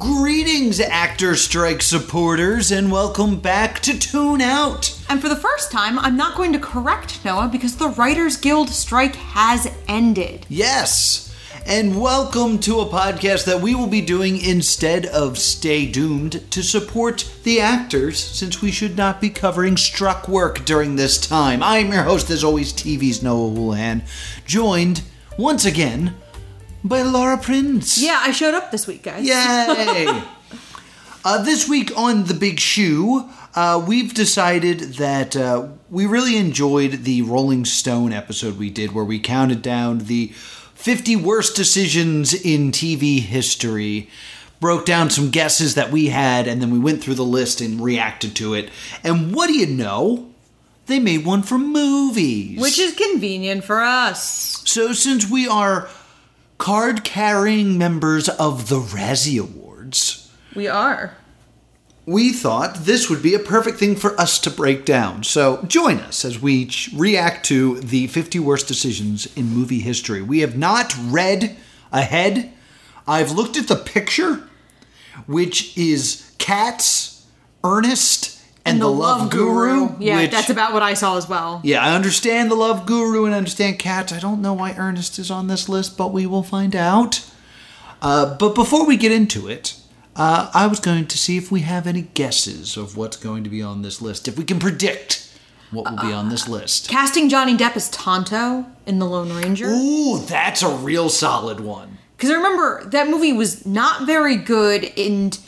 [0.00, 4.98] Greetings, Actor Strike supporters, and welcome back to Tune Out.
[5.10, 8.70] And for the first time, I'm not going to correct Noah because the Writers Guild
[8.70, 10.46] strike has ended.
[10.48, 11.36] Yes,
[11.66, 16.62] and welcome to a podcast that we will be doing instead of Stay Doomed to
[16.62, 21.62] support the actors, since we should not be covering struck work during this time.
[21.62, 24.04] I'm your host, as always, TV's Noah Houlihan,
[24.46, 25.02] joined
[25.36, 26.14] once again
[26.82, 27.98] by Laura Prince.
[27.98, 29.26] Yeah, I showed up this week, guys.
[29.26, 30.06] Yay!
[31.24, 37.04] uh, this week on The Big Shoe, uh, we've decided that uh, we really enjoyed
[37.04, 40.28] the Rolling Stone episode we did where we counted down the
[40.74, 44.08] 50 worst decisions in TV history,
[44.60, 47.80] broke down some guesses that we had, and then we went through the list and
[47.80, 48.70] reacted to it.
[49.04, 50.26] And what do you know?
[50.86, 52.60] They made one for movies.
[52.60, 54.62] Which is convenient for us.
[54.68, 55.88] So, since we are
[56.60, 61.16] card carrying members of the Razzie Awards, We are.
[62.06, 65.24] we thought this would be a perfect thing for us to break down.
[65.24, 70.20] So, join us as we react to the 50 worst decisions in movie history.
[70.22, 71.56] We have not read
[71.92, 72.52] ahead.
[73.08, 74.46] I've looked at the picture,
[75.26, 77.26] which is Cats,
[77.64, 79.88] Ernest, and, the, Love, Guru.
[79.98, 81.60] Yeah, which- that's about what I saw as well.
[81.64, 84.12] yeah, I understand the Love Guru and I understand Cats.
[84.12, 87.24] I don't know why Ernest is on this list, but we will find out.
[88.02, 89.76] Uh, but before we get into it,
[90.16, 93.50] uh, I was going to see if we have any guesses of what's going to
[93.50, 94.28] be on this list.
[94.28, 95.30] If we can predict
[95.70, 96.88] what will be on this list.
[96.88, 99.68] Casting Johnny Depp as Tonto in The Lone Ranger.
[99.68, 101.98] Ooh, that's a real solid one.
[102.16, 105.38] Because I remember that movie was not very good, and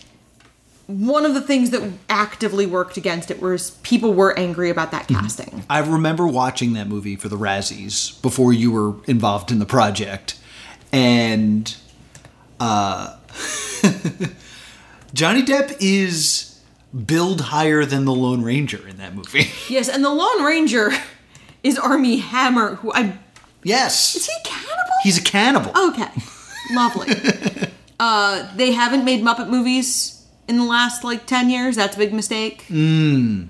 [0.86, 5.08] one of the things that actively worked against it was people were angry about that
[5.08, 5.64] casting.
[5.70, 10.38] I remember watching that movie for the Razzies before you were involved in the project,
[10.92, 11.74] and
[12.60, 13.16] uh,
[15.14, 16.60] Johnny Depp is
[17.06, 19.46] billed higher than the Lone Ranger in that movie.
[19.68, 20.90] Yes, and the Lone Ranger
[21.62, 23.16] is Armie Hammer, who I
[23.62, 24.92] yes, is he a cannibal?
[25.02, 25.72] he's a cannibal.
[25.88, 26.10] Okay,
[26.72, 27.14] lovely.
[28.00, 31.76] uh, they haven't made Muppet movies in the last like ten years.
[31.76, 32.64] That's a big mistake.
[32.68, 33.48] Mm.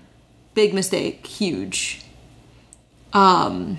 [0.54, 1.26] Big mistake.
[1.26, 2.02] Huge.
[3.12, 3.78] Um,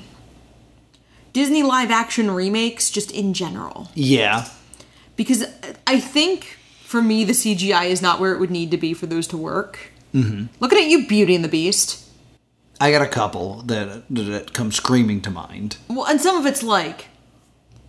[1.34, 4.48] Disney live action remakes, just in general, Yeah,
[5.16, 5.46] because
[5.88, 9.08] I think for me the CGI is not where it would need to be for
[9.08, 9.92] those to work.
[10.14, 10.46] Mm-hmm.
[10.60, 12.08] Looking at you, Beauty and the Beast.
[12.80, 15.78] I got a couple that that come screaming to mind.
[15.88, 17.08] Well, and some of it's like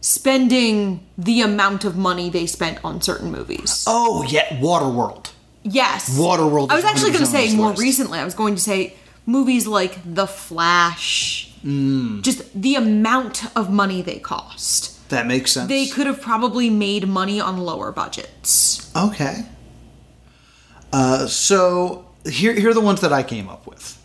[0.05, 3.85] spending the amount of money they spent on certain movies.
[3.87, 5.31] Oh yeah, Waterworld.
[5.63, 6.19] Yes.
[6.19, 7.81] Waterworld I was actually going to say more list.
[7.81, 8.19] recently.
[8.19, 8.95] I was going to say
[9.25, 11.51] movies like The Flash.
[11.65, 12.21] Mm.
[12.21, 15.09] Just the amount of money they cost.
[15.09, 15.71] That makes sense.
[15.71, 18.95] They could have probably made money on lower budgets.
[18.95, 19.47] Okay.
[20.93, 23.99] Uh, so here, here are the ones that I came up with.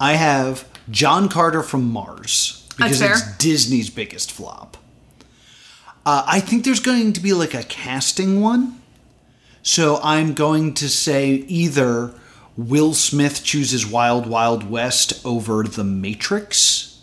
[0.00, 3.36] I have John Carter from Mars because it's.
[3.36, 4.76] Disney's biggest flop.
[6.06, 8.80] Uh, I think there's going to be like a casting one.
[9.62, 12.14] So I'm going to say either
[12.56, 17.00] Will Smith chooses Wild Wild West over The Matrix,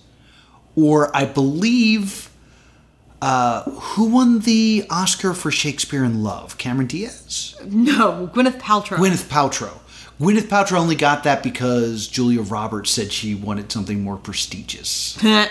[0.78, 2.30] or I believe
[3.22, 6.58] uh, who won the Oscar for Shakespeare in Love?
[6.58, 7.56] Cameron Diaz?
[7.66, 8.98] No, Gwyneth Paltrow.
[8.98, 9.80] Gwyneth Paltrow.
[10.22, 15.22] Gwyneth Paltrow only got that because Julia Roberts said she wanted something more prestigious.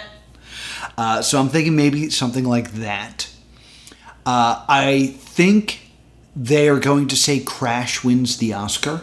[0.98, 3.31] Uh, so I'm thinking maybe something like that.
[4.24, 5.80] Uh, I think
[6.36, 9.02] they are going to say Crash wins the Oscar.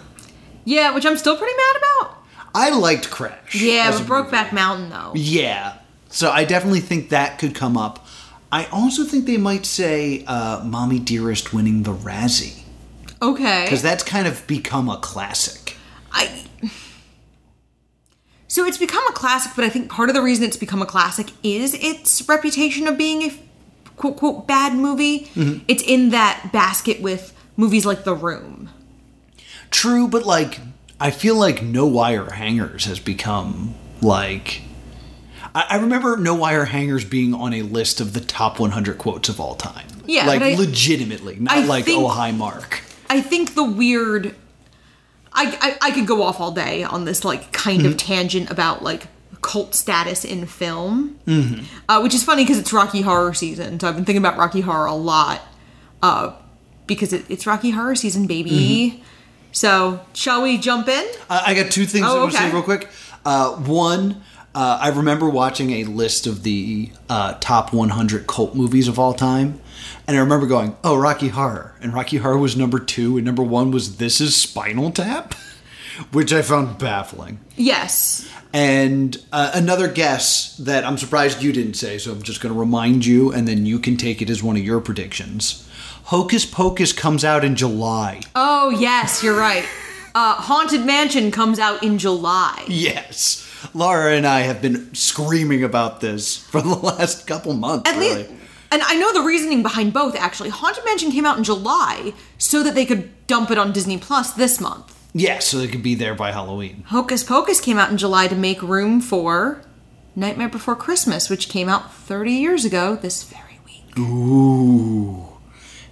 [0.66, 2.18] yeah, which I'm still pretty mad about.
[2.56, 3.56] I liked Crash.
[3.56, 4.02] Yeah, but.
[4.02, 5.12] Brokeback Mountain though.
[5.16, 5.78] Yeah.
[6.10, 8.08] So I definitely think that could come up.
[8.52, 12.64] I also think they might say uh, Mommy Dearest winning the Razzie.
[13.22, 13.66] Okay.
[13.66, 15.76] Because that's kind of become a classic.
[16.12, 16.44] I
[18.48, 20.88] So it's become a classic, but I think part of the reason it's become a
[20.88, 23.30] classic is its reputation of being a
[24.00, 25.26] quote quote bad movie.
[25.36, 25.64] Mm-hmm.
[25.68, 28.70] It's in that basket with movies like The Room.
[29.70, 30.60] True, but like
[31.00, 34.62] I feel like No Wire Hangers has become like
[35.54, 39.30] I, I remember No Wire Hangers being on a list of the top 100 quotes
[39.30, 39.88] of all time.
[40.06, 42.82] Yeah, like I- legitimately, not I like think- oh hi Mark.
[43.12, 44.36] I think the weird
[45.34, 47.92] I, I I could go off all day on this like kind Mm-hmm.
[47.92, 49.08] of tangent about like
[49.42, 51.64] cult status in film, Mm-hmm.
[51.88, 53.80] uh, which is funny because it's Rocky Horror season.
[53.80, 55.42] So I've been thinking about Rocky Horror a lot
[56.02, 56.34] uh,
[56.88, 58.50] because it, it's Rocky Horror season, baby.
[58.96, 59.04] Mm-hmm.
[59.52, 61.06] So shall we jump in?
[61.30, 62.88] I, I got two things Oh, I want to say real quick.
[63.26, 64.22] Uh, one,
[64.56, 69.14] Uh, I remember watching a list of the uh, top 100 cult movies of all
[69.14, 69.60] time,
[70.08, 73.44] and I remember going, "Oh, Rocky Horror," and Rocky Horror was number two, and number
[73.44, 75.36] one was "This Is Spinal Tap,"
[76.12, 77.40] which I found baffling.
[77.56, 78.30] Yes.
[78.54, 82.60] And uh, another guess that I'm surprised you didn't say, so I'm just going to
[82.60, 85.68] remind you, and then you can take it as one of your predictions.
[86.06, 88.22] Hocus Pocus comes out in July.
[88.34, 89.66] Oh, yes, you're right.
[90.16, 92.66] Uh, Haunted Mansion comes out in July.
[92.68, 93.46] Yes.
[93.76, 97.90] Laura and I have been screaming about this for the last couple months.
[97.90, 98.24] At really.
[98.24, 98.32] least,
[98.72, 100.16] and I know the reasoning behind both.
[100.16, 103.98] Actually, Haunted Mansion came out in July so that they could dump it on Disney
[103.98, 104.96] Plus this month.
[105.14, 106.84] Yeah, so they could be there by Halloween.
[106.88, 109.62] Hocus Pocus came out in July to make room for
[110.16, 113.98] Nightmare Before Christmas, which came out 30 years ago this very week.
[113.98, 115.28] Ooh.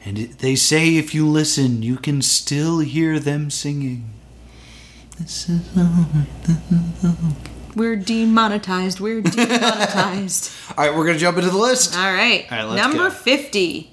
[0.06, 4.12] And it, they say if you listen, you can still hear them singing.
[5.20, 5.62] This is
[7.76, 9.00] We're demonetized.
[9.00, 10.52] We're demonetized.
[10.78, 11.98] All right, we're going to jump into the list.
[11.98, 12.46] All right.
[12.52, 13.16] All right, Number go.
[13.16, 13.92] 50.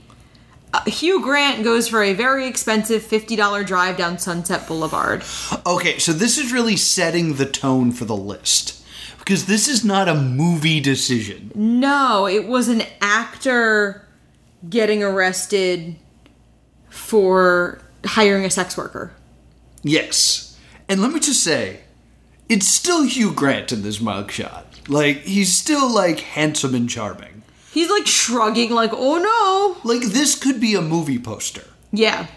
[0.74, 5.22] Uh, Hugh Grant goes for a very expensive $50 drive down Sunset Boulevard.
[5.64, 8.84] Okay, so this is really setting the tone for the list.
[9.20, 11.52] Because this is not a movie decision.
[11.54, 14.04] No, it was an actor
[14.68, 15.94] getting arrested
[16.88, 19.12] for hiring a sex worker.
[19.84, 20.58] Yes.
[20.88, 21.82] And let me just say,
[22.48, 24.64] it's still Hugh Grant in this mugshot.
[24.88, 27.33] Like, he's still, like, handsome and charming.
[27.74, 29.88] He's like shrugging, like, oh no.
[29.88, 31.64] Like, this could be a movie poster.
[31.90, 32.28] Yeah.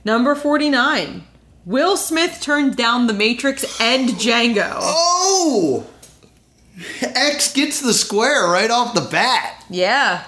[0.05, 1.23] Number 49.
[1.65, 4.79] Will Smith turned down The Matrix and Django.
[4.81, 5.87] Oh!
[7.01, 9.63] X gets the square right off the bat.
[9.69, 10.27] Yeah.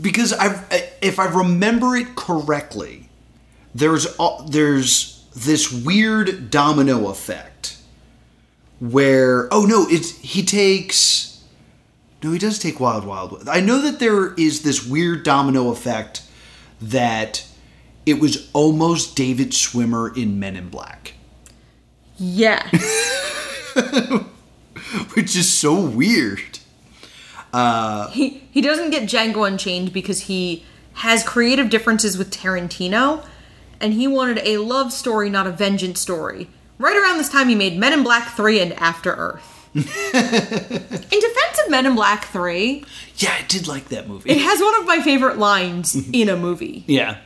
[0.00, 0.64] Because I,
[1.02, 3.08] if I remember it correctly,
[3.74, 4.06] there's
[4.48, 7.76] there's this weird domino effect
[8.90, 11.42] where oh no, it's he takes
[12.22, 13.48] no, he does take Wild Wild West.
[13.48, 16.22] I know that there is this weird domino effect
[16.80, 17.46] that
[18.06, 21.14] it was almost David Schwimmer in Men in Black,
[22.16, 22.66] Yeah.
[25.14, 26.58] which is so weird.
[27.52, 30.64] Uh, he he doesn't get Django Unchained because he
[30.94, 33.24] has creative differences with Tarantino
[33.80, 36.48] and he wanted a love story, not a vengeance story.
[36.84, 39.70] Right around this time he made Men in Black 3 and After Earth.
[39.74, 42.84] in defense of Men in Black 3,
[43.16, 44.28] Yeah, I did like that movie.
[44.28, 46.84] it has one of my favorite lines in a movie.
[46.86, 47.16] Yeah,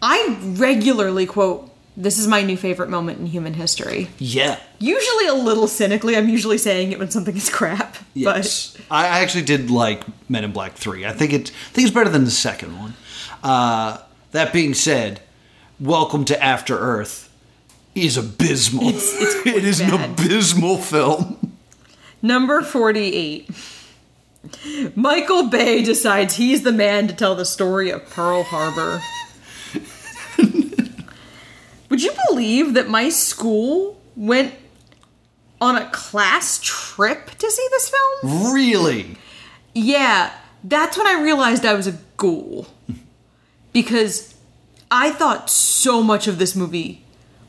[0.00, 4.10] I regularly quote, This is my new favorite moment in human history.
[4.18, 4.60] yeah.
[4.78, 7.96] Usually a little cynically, I'm usually saying it when something is crap.
[8.14, 11.04] Yes, I I actually did like Men in Black Three.
[11.04, 12.94] I think it I think it's better than the second one.
[13.42, 13.98] Uh,
[14.30, 15.20] that being said,
[15.80, 17.26] Welcome to After Earth
[17.94, 18.88] is abysmal.
[18.88, 21.54] It's- it's it is an abysmal film.
[22.22, 23.48] Number 48.
[24.94, 29.00] Michael Bay decides he's the man to tell the story of Pearl Harbor.
[31.88, 34.54] Would you believe that my school went
[35.60, 38.54] on a class trip to see this film?
[38.54, 39.16] Really?
[39.74, 40.32] Yeah,
[40.62, 42.68] that's when I realized I was a ghoul.
[43.72, 44.34] Because
[44.90, 47.04] I thought so much of this movie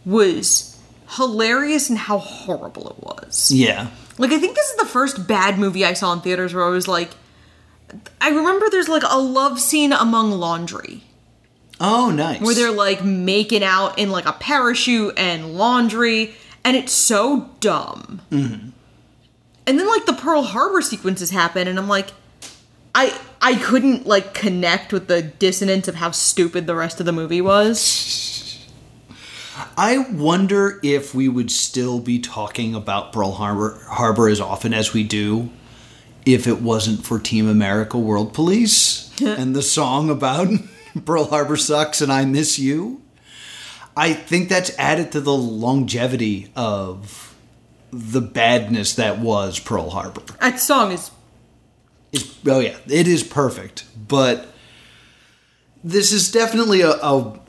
[0.05, 0.77] was
[1.17, 3.51] hilarious and how horrible it was.
[3.51, 3.89] Yeah.
[4.17, 6.69] Like, I think this is the first bad movie I saw in theaters where I
[6.69, 7.11] was like,
[8.21, 11.03] I remember there's like a love scene among laundry
[11.79, 12.39] Oh, nice.
[12.39, 16.33] where they're like making out in like a parachute and laundry,
[16.63, 18.21] and it's so dumb.
[18.31, 18.69] Mm-hmm.
[19.67, 22.11] And then like the Pearl Harbor sequences happen, and I'm like,
[22.95, 27.11] I I couldn't like connect with the dissonance of how stupid the rest of the
[27.11, 28.27] movie was.
[29.77, 34.93] I wonder if we would still be talking about Pearl Harbor, Harbor as often as
[34.93, 35.49] we do
[36.25, 40.49] if it wasn't for Team America World Police and the song about
[41.05, 43.01] Pearl Harbor sucks and I miss you.
[43.95, 47.35] I think that's added to the longevity of
[47.91, 50.21] the badness that was Pearl Harbor.
[50.39, 51.11] That song is
[52.11, 54.47] It's, oh yeah, it is perfect, but
[55.83, 57.39] this is definitely a a,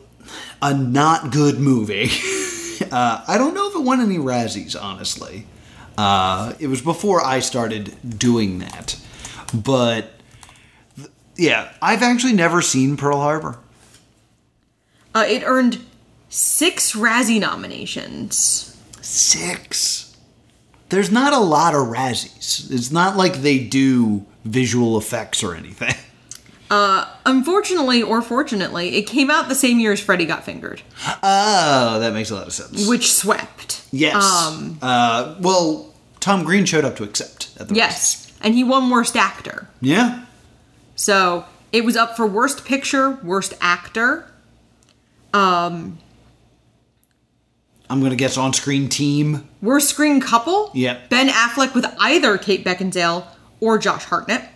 [0.60, 2.10] a not good movie.
[2.92, 5.46] uh, I don't know if it won any Razzies, honestly.
[5.98, 8.98] Uh, it was before I started doing that,
[9.52, 10.12] but
[10.96, 13.58] th- yeah, I've actually never seen Pearl Harbor.
[15.14, 15.84] uh, it earned
[16.30, 18.74] six Razzie nominations.
[19.02, 20.16] Six.
[20.88, 22.70] There's not a lot of Razzies.
[22.70, 25.94] It's not like they do visual effects or anything.
[27.26, 30.82] Unfortunately, or fortunately, it came out the same year as Freddy Got Fingered,
[31.22, 32.88] Oh, that makes a lot of sense.
[32.88, 33.86] which swept.
[33.92, 34.14] Yes.
[34.24, 37.50] Um, uh, well, Tom Green showed up to accept.
[37.60, 38.32] At the yes.
[38.40, 39.68] And he won Worst Actor.
[39.80, 40.24] Yeah.
[40.96, 44.26] So it was up for Worst Picture, Worst Actor.
[45.34, 45.98] Um,
[47.88, 49.46] I'm gonna guess on-screen team.
[49.60, 50.70] Worst Screen Couple.
[50.74, 51.10] Yep.
[51.10, 53.26] Ben Affleck with either Kate Beckinsale
[53.60, 54.48] or Josh Hartnett.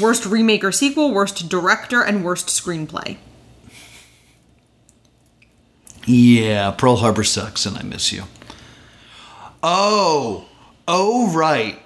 [0.00, 3.18] Worst Remake or Sequel, Worst Director, and Worst Screenplay.
[6.06, 8.24] Yeah, Pearl Harbor sucks, and I miss you.
[9.62, 10.48] Oh,
[10.88, 11.80] oh right.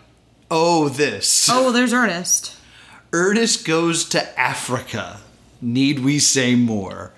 [0.50, 1.48] Oh, this.
[1.50, 2.56] Oh, well, there's Ernest.
[3.12, 5.20] Ernest goes to Africa.
[5.60, 7.12] Need we say more?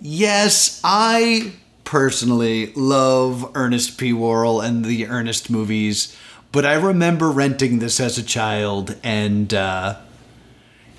[0.00, 4.12] Yes, I personally love Ernest P.
[4.12, 6.16] Worrell and the Ernest movies,
[6.52, 9.96] but I remember renting this as a child, and uh,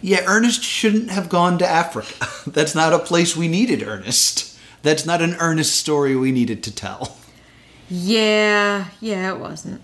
[0.02, 2.28] yeah, Ernest shouldn't have gone to Africa.
[2.50, 4.58] That's not a place we needed Ernest.
[4.84, 7.18] That's not an Ernest story we needed to tell.
[7.90, 9.82] Yeah, yeah, it wasn't.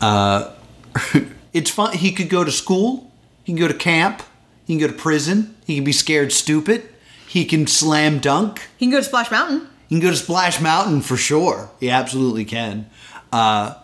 [1.52, 1.96] It's fun.
[1.96, 3.10] He could go to school.
[3.42, 4.22] He can go to camp.
[4.66, 5.56] He can go to prison.
[5.66, 6.88] He can be scared stupid.
[7.26, 8.68] He can slam dunk.
[8.76, 9.66] He can go to Splash Mountain.
[9.88, 11.70] He can go to Splash Mountain for sure.
[11.80, 12.88] He absolutely can.
[13.32, 13.74] Uh,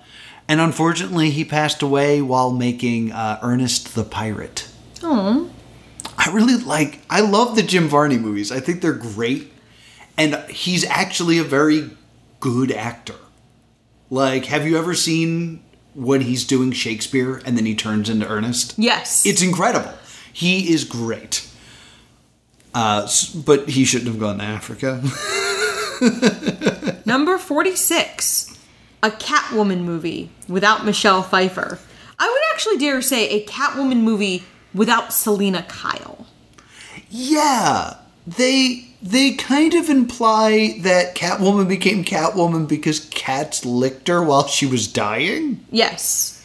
[0.47, 4.69] and unfortunately, he passed away while making uh, Ernest the Pirate.
[5.07, 5.51] Oh,
[6.17, 7.01] I really like.
[7.11, 8.51] I love the Jim Varney movies.
[8.51, 9.53] I think they're great,
[10.17, 11.91] and he's actually a very
[12.41, 13.17] good actor.
[14.11, 15.63] Like, have you ever seen
[15.95, 18.75] when he's doing Shakespeare and then he turns into Ernest?
[18.79, 19.25] yes.
[19.27, 19.93] It's incredible.
[20.33, 21.49] He is great.
[22.75, 23.09] Uh,
[23.45, 25.03] but he shouldn't have gone to Africa.
[27.07, 28.59] Number 46.
[29.03, 31.79] A Catwoman movie without Michelle Pfeiffer.
[32.19, 36.27] I would actually dare say a Catwoman movie without Selina Kyle.
[37.11, 37.95] yeah,
[38.27, 44.65] they they kind of imply that Catwoman became Catwoman because cats licked her while she
[44.67, 45.65] was dying.
[45.71, 46.43] Yes.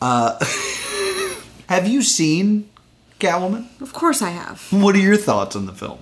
[0.00, 0.38] Uh,
[1.68, 2.68] have you seen
[3.20, 3.66] Catwoman?
[3.80, 4.66] Of course I have.
[4.70, 5.98] What are your thoughts on the film?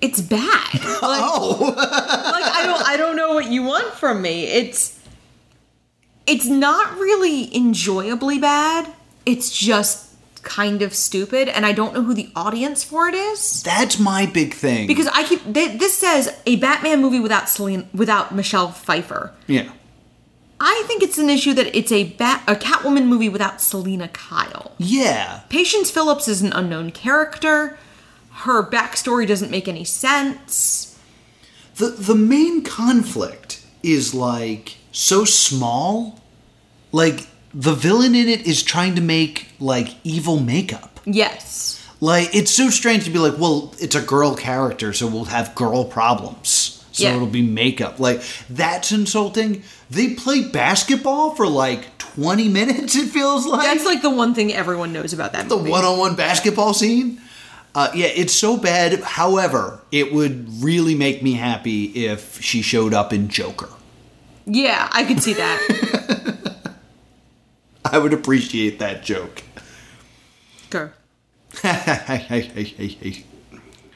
[0.00, 0.40] It's bad.
[1.02, 4.44] Like, Oh, like I don't I don't know what you want from me.
[4.46, 4.98] It's
[6.26, 8.92] it's not really enjoyably bad.
[9.26, 10.03] It's just
[10.44, 13.62] kind of stupid and I don't know who the audience for it is.
[13.62, 14.86] that's my big thing.
[14.86, 19.32] Because I keep th- this says a Batman movie without Celine without Michelle Pfeiffer.
[19.46, 19.70] yeah,
[20.60, 24.72] I think it's an issue that it's a bat a Catwoman movie without Selina Kyle.
[24.78, 27.78] yeah, Patience Phillips is an unknown character.
[28.44, 30.98] Her backstory doesn't make any sense.
[31.76, 36.20] the the main conflict is like so small.
[36.92, 41.00] Like the villain in it is trying to make like evil makeup.
[41.04, 41.80] Yes.
[42.00, 45.54] Like it's so strange to be like, well, it's a girl character, so we'll have
[45.54, 46.84] girl problems.
[46.92, 47.16] So Yeah.
[47.16, 47.98] it'll be makeup.
[48.00, 49.62] Like that's insulting.
[49.90, 53.62] They play basketball for like 20 minutes it feels like.
[53.66, 55.70] That's like the one thing everyone knows about that the movie.
[55.70, 57.20] one-on-one basketball scene.
[57.74, 59.00] Uh, yeah, it's so bad.
[59.02, 63.68] However, it would really make me happy if she showed up in Joker.
[64.46, 66.13] yeah, I could see that.
[67.84, 69.42] I would appreciate that joke.
[70.70, 70.90] Go.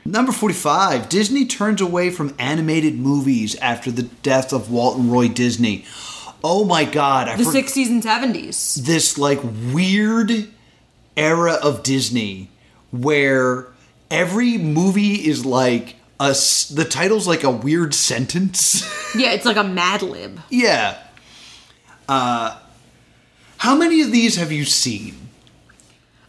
[0.05, 5.29] Number 45, Disney turns away from animated movies after the death of Walt and Roy
[5.29, 5.85] Disney.
[6.43, 8.77] Oh my god, I The for- 60s and 70s.
[8.87, 10.49] this like weird
[11.17, 12.49] era of Disney
[12.91, 13.67] where
[14.11, 16.29] every movie is like a,
[16.73, 18.83] the title's like a weird sentence.
[19.17, 20.41] Yeah, it's like a Mad Lib.
[20.49, 20.99] yeah.
[22.09, 22.59] Uh
[23.59, 25.15] how many of these have you seen?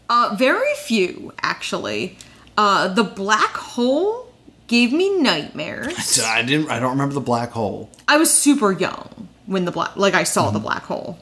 [0.08, 2.18] Uh, very few, actually.
[2.56, 4.30] Uh, the Black Hole
[4.70, 6.22] gave me nightmares.
[6.24, 7.90] I didn't I don't remember the black hole.
[8.06, 11.18] I was super young when the black, like I saw the black hole.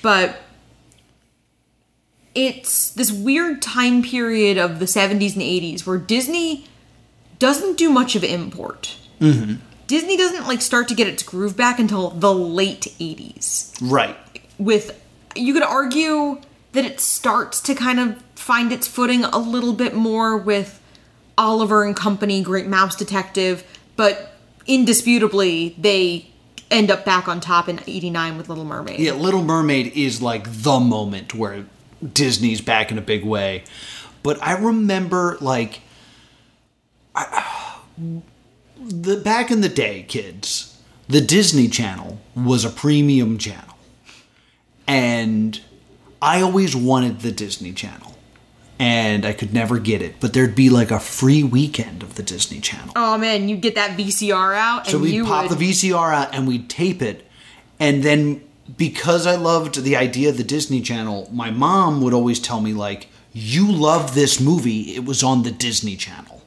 [0.00, 0.40] But
[2.34, 6.66] it's this weird time period of the 70s and 80s where Disney
[7.38, 8.96] doesn't do much of import.
[9.86, 13.76] Disney doesn't like start to get its groove back until the late 80s.
[13.80, 14.16] Right.
[14.62, 15.00] With
[15.34, 16.40] you could argue
[16.72, 20.80] that it starts to kind of find its footing a little bit more with
[21.36, 23.64] Oliver and Company, Great Mouse Detective,
[23.96, 24.34] but
[24.66, 26.30] indisputably they
[26.70, 28.98] end up back on top in 89 with Little Mermaid.
[28.98, 31.66] Yeah, Little Mermaid is like the moment where
[32.12, 33.64] Disney's back in a big way.
[34.22, 35.80] But I remember like
[37.14, 37.78] I,
[38.78, 43.71] the back in the day, kids, the Disney Channel was a premium channel.
[44.92, 45.60] And
[46.20, 48.14] I always wanted the Disney Channel.
[48.78, 50.16] and I could never get it.
[50.18, 52.92] But there'd be like a free weekend of the Disney Channel.
[52.96, 56.48] Oh man, you get that VCR out, So we'd pop would, the VCR out and
[56.48, 57.24] we'd tape it.
[57.78, 58.42] And then
[58.76, 62.72] because I loved the idea of the Disney Channel, my mom would always tell me,
[62.72, 64.94] like, you love this movie.
[64.96, 66.42] It was on the Disney Channel.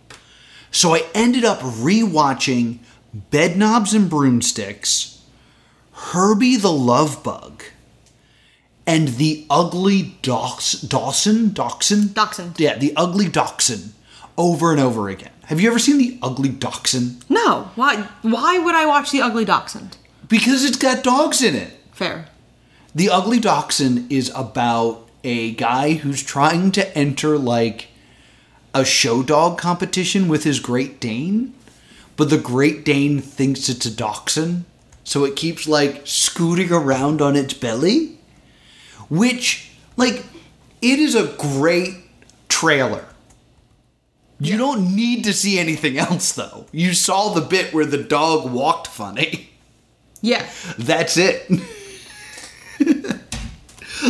[0.72, 2.80] So I ended up rewatching
[3.32, 5.22] Bedknobs and Broomsticks,
[5.94, 7.64] Herbie the Love Bug,
[8.88, 11.54] and The Ugly Daws- Dawson?
[11.54, 12.14] Dachshund?
[12.14, 12.60] Dachshund.
[12.60, 13.94] Yeah, The Ugly Dachshund
[14.38, 15.32] over and over again.
[15.46, 17.24] Have you ever seen The Ugly Dachshund?
[17.30, 18.08] No, why?
[18.22, 19.98] Why would I watch the Ugly Dachshund?
[20.28, 21.74] Because it's got dogs in it.
[21.92, 22.28] Fair.
[22.94, 27.88] The Ugly Dachshund is about a guy who's trying to enter like
[28.74, 31.54] a show dog competition with his Great Dane,
[32.18, 34.66] but the Great Dane thinks it's a dachshund,
[35.04, 38.18] so it keeps like scooting around on its belly,
[39.10, 40.24] which like
[40.82, 41.96] it is a great
[42.50, 43.06] trailer.
[44.40, 46.66] You don't need to see anything else though.
[46.72, 49.50] You saw the bit where the dog walked funny.
[50.22, 50.50] Yeah.
[50.78, 51.50] That's it.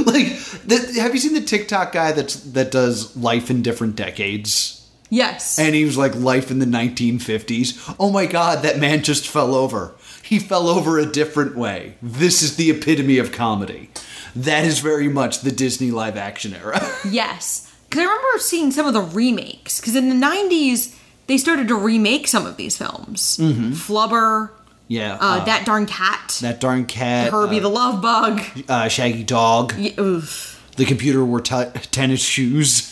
[0.05, 0.27] like,
[0.65, 4.89] the, have you seen the TikTok guy that's that does life in different decades?
[5.09, 5.59] Yes.
[5.59, 7.95] And he was like life in the 1950s.
[7.99, 9.93] Oh my god, that man just fell over.
[10.23, 11.95] He fell over a different way.
[12.01, 13.89] This is the epitome of comedy.
[14.35, 16.79] That is very much the Disney live action era.
[17.09, 17.71] yes.
[17.89, 19.79] Because I remember seeing some of the remakes.
[19.79, 20.95] Because in the '90s,
[21.27, 23.37] they started to remake some of these films.
[23.37, 23.71] Mm-hmm.
[23.71, 24.51] Flubber,
[24.87, 25.17] yeah.
[25.21, 27.31] uh, that darn cat, that darn cat.
[27.31, 28.41] Herbie uh, the Love Bug.
[28.67, 29.73] uh, Shaggy Dog.
[29.77, 30.51] Y- oof.
[30.75, 32.91] The computer wore t- tennis shoes.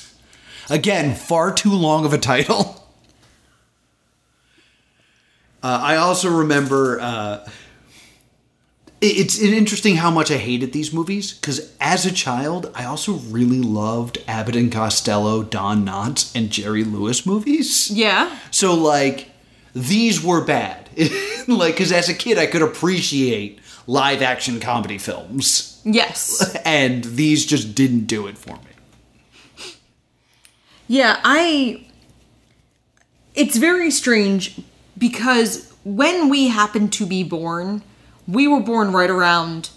[0.70, 2.80] Again, far too long of a title.
[5.66, 7.00] Uh, I also remember.
[9.04, 13.14] It- it's interesting how much I hated these movies because as a child, I also
[13.30, 17.90] really loved Abbott and Costello, Don Knotts, and Jerry Lewis movies.
[17.92, 18.30] Yeah.
[18.52, 19.30] So like
[19.76, 20.90] these were bad.
[21.48, 26.56] like cuz as a kid I could appreciate live action comedy films Yes.
[26.66, 29.74] and these just didn't do it for me.
[30.88, 31.86] Yeah, I.
[33.36, 34.62] It's very strange
[34.98, 37.82] because when we happen to be born,
[38.28, 39.70] we were born right around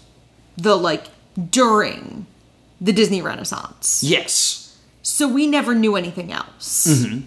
[0.55, 1.05] the like
[1.49, 2.25] during
[2.79, 4.03] the Disney Renaissance.
[4.03, 4.77] Yes.
[5.01, 6.87] So we never knew anything else.
[6.87, 7.21] Mm-hmm.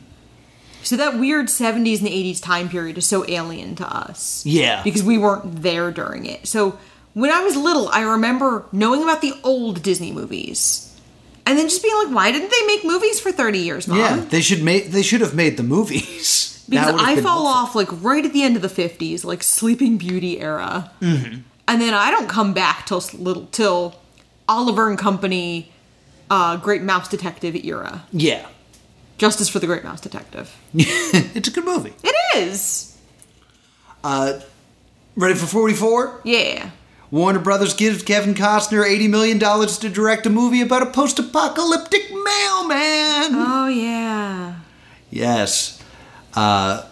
[0.83, 4.45] So that weird 70s and 80s time period is so alien to us.
[4.47, 4.83] Yeah.
[4.83, 6.47] Because we weren't there during it.
[6.47, 6.79] So
[7.15, 10.87] when I was little, I remember knowing about the old Disney movies.
[11.47, 13.99] And then just being like, why didn't they make movies for 30 years, Mom?
[13.99, 16.49] Yeah, they should make they should have made the movies.
[16.71, 20.41] Because I fall off like right at the end of the 50s, like Sleeping Beauty
[20.41, 20.91] era.
[21.01, 21.41] Mm-hmm.
[21.69, 23.97] And then I don't come back till little till
[24.49, 25.73] Oliver and Company,
[26.31, 28.05] uh, Great Mouse Detective era.
[28.13, 28.47] Yeah.
[29.19, 30.57] Justice for the Great Mouse Detective.
[30.73, 31.93] it's a good movie.
[32.03, 32.97] It is.
[35.17, 36.23] Ready for 44?
[36.25, 36.71] Yeah.
[37.11, 42.11] Warner Brothers gives Kevin Costner $80 million to direct a movie about a post apocalyptic
[42.11, 43.35] mailman.
[43.35, 44.61] Oh yeah.
[45.11, 45.80] Yes.
[46.35, 46.87] Uh,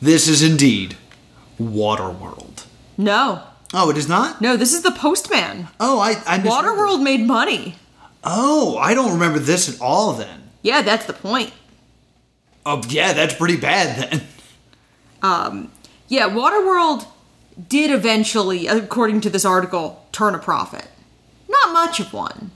[0.00, 0.96] this is indeed
[1.60, 2.66] Waterworld.
[2.98, 3.42] No.
[3.74, 4.40] Oh, it is not?
[4.40, 5.68] No, this is the Postman.
[5.80, 7.76] Oh, I, I Waterworld made money.
[8.24, 10.50] Oh, I don't remember this at all then.
[10.62, 11.52] Yeah, that's the point.
[12.64, 14.22] Oh, yeah, that's pretty bad then.
[15.22, 15.72] Um,
[16.08, 17.06] yeah, Waterworld
[17.68, 20.88] did eventually, according to this article, turn a profit.
[21.48, 22.50] Not much of one,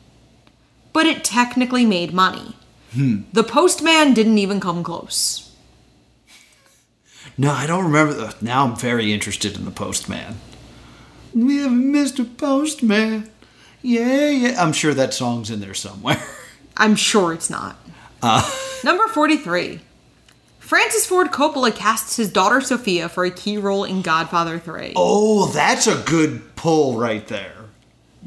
[0.93, 2.57] but it technically made money.
[2.95, 5.46] The Postman didn't even come close.
[7.39, 8.19] No, I don't remember.
[8.19, 10.37] Ugh, now I'm very interested in the Postman.
[11.35, 12.27] We have Mr.
[12.37, 13.31] Postman.
[13.83, 14.63] Yeah, yeah.
[14.63, 16.23] I'm sure that song's in there somewhere.
[16.77, 17.79] I'm sure it's not.
[18.23, 18.49] Uh.
[18.85, 19.81] Number 43.
[20.59, 24.95] Francis Ford Coppola casts his daughter Sophia for a key role in Godfather 3.
[24.97, 27.55] Oh, that's a good pull right there.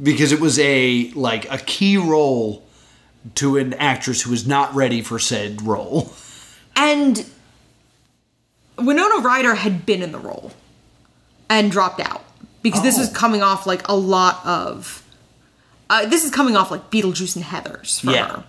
[0.02, 2.64] Because it was a like a key role
[3.36, 6.14] to an actress who was not ready for said role.
[6.76, 7.26] And
[8.80, 10.52] Winona Ryder had been in the role
[11.50, 12.24] and dropped out
[12.62, 13.02] because this Oh.
[13.02, 15.04] is coming off like a lot of.
[15.90, 18.28] Uh, this is coming off like Beetlejuice and Heathers for Yeah.
[18.30, 18.44] her.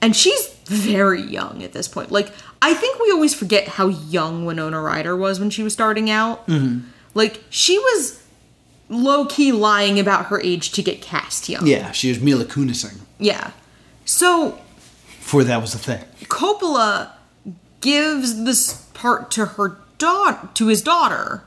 [0.00, 2.10] And she's very young at this point.
[2.12, 6.08] Like, I think we always forget how young Winona Ryder was when she was starting
[6.10, 6.46] out.
[6.48, 6.86] Mm-hmm.
[7.14, 8.20] Like, she was
[8.88, 11.66] low key lying about her age to get cast young.
[11.66, 12.98] Yeah, she was Mila Kunising.
[13.18, 13.50] Yeah.
[14.04, 14.58] So,
[15.18, 16.04] Before that was the thing.
[16.24, 17.10] Coppola
[17.80, 21.42] gives this part to her daughter to his daughter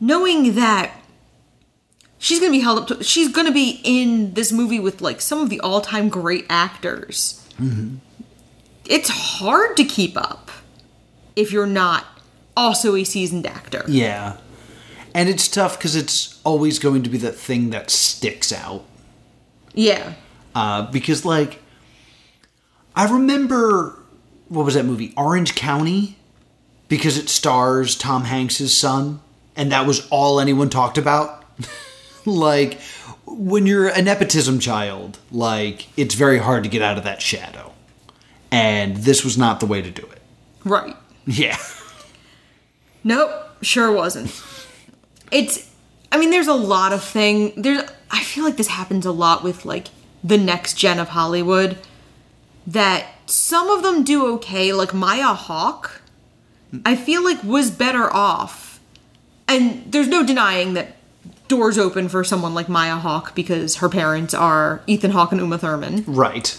[0.00, 0.92] knowing that
[2.18, 5.00] she's going to be held up to she's going to be in this movie with
[5.00, 7.46] like some of the all-time great actors
[8.84, 10.50] it's hard to keep up
[11.36, 12.06] if you're not
[12.56, 13.84] also a seasoned actor.
[13.88, 14.36] Yeah.
[15.14, 18.84] And it's tough because it's always going to be the thing that sticks out.
[19.74, 20.14] Yeah.
[20.54, 21.60] Uh, because, like,
[22.94, 23.98] I remember,
[24.48, 25.12] what was that movie?
[25.16, 26.18] Orange County?
[26.92, 29.22] Because it stars Tom Hanks' son.
[29.56, 31.42] And that was all anyone talked about.
[32.26, 32.78] like,
[33.24, 37.72] when you're a nepotism child, like, it's very hard to get out of that shadow.
[38.50, 40.20] And this was not the way to do it.
[40.66, 40.94] Right.
[41.24, 41.56] Yeah.
[43.04, 44.30] Nope, sure wasn't.
[45.32, 45.68] It's
[46.12, 49.42] I mean there's a lot of thing there's I feel like this happens a lot
[49.42, 49.88] with like
[50.22, 51.78] the next gen of Hollywood
[52.64, 56.01] that some of them do okay like Maya Hawke
[56.84, 58.80] I feel like was better off.
[59.48, 60.96] And there's no denying that
[61.48, 65.58] doors open for someone like Maya Hawke because her parents are Ethan Hawke and Uma
[65.58, 66.04] Thurman.
[66.06, 66.58] Right.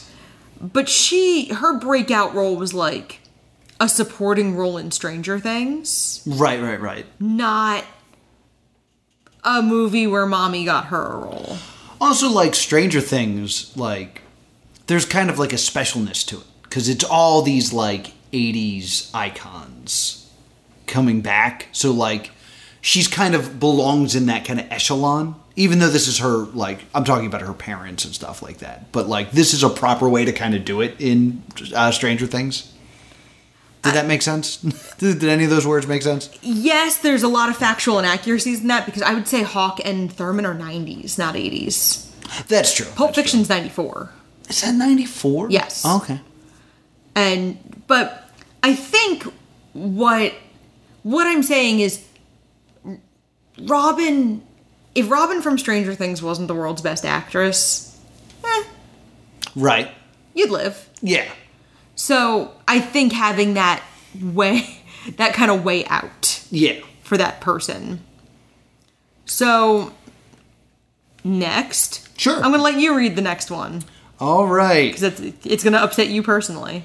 [0.61, 3.19] But she her breakout role was like
[3.79, 7.05] a supporting role in Stranger Things Right, right, right.
[7.19, 7.83] not
[9.43, 11.57] a movie where mommy got her a role.
[11.99, 14.21] Also, like Stranger Things, like
[14.87, 20.29] there's kind of like a specialness to it because it's all these like '80s icons
[20.87, 21.67] coming back.
[21.71, 22.31] So like
[22.81, 25.35] she's kind of belongs in that kind of echelon.
[25.55, 28.91] Even though this is her, like I'm talking about her parents and stuff like that,
[28.91, 31.43] but like this is a proper way to kind of do it in
[31.75, 32.71] uh, Stranger Things.
[33.83, 34.57] Did that make sense?
[34.97, 36.29] did, did any of those words make sense?
[36.41, 40.11] Yes, there's a lot of factual inaccuracies in that because I would say Hawke and
[40.11, 42.09] Thurman are 90s, not 80s.
[42.47, 42.85] That's true.
[42.95, 43.23] Pulp that's true.
[43.23, 44.09] Fiction's 94.
[44.49, 45.51] Is that 94?
[45.51, 45.85] Yes.
[45.85, 46.21] Okay.
[47.15, 48.22] And but
[48.63, 49.23] I think
[49.73, 50.33] what
[51.03, 52.03] what I'm saying is
[53.61, 54.41] Robin
[54.95, 57.99] if Robin from Stranger Things wasn't the world's best actress,
[58.43, 58.63] eh,
[59.55, 59.89] Right.
[60.35, 60.87] you'd live.
[61.01, 61.25] Yeah.
[61.95, 63.83] So I think having that
[64.21, 64.81] way,
[65.17, 66.79] that kind of way out Yeah.
[67.01, 68.03] for that person.
[69.25, 69.93] So
[71.23, 72.35] next, Sure.
[72.35, 73.83] I'm gonna let you read the next one
[74.19, 74.91] All right.
[74.93, 76.83] because it's it's gonna upset you personally.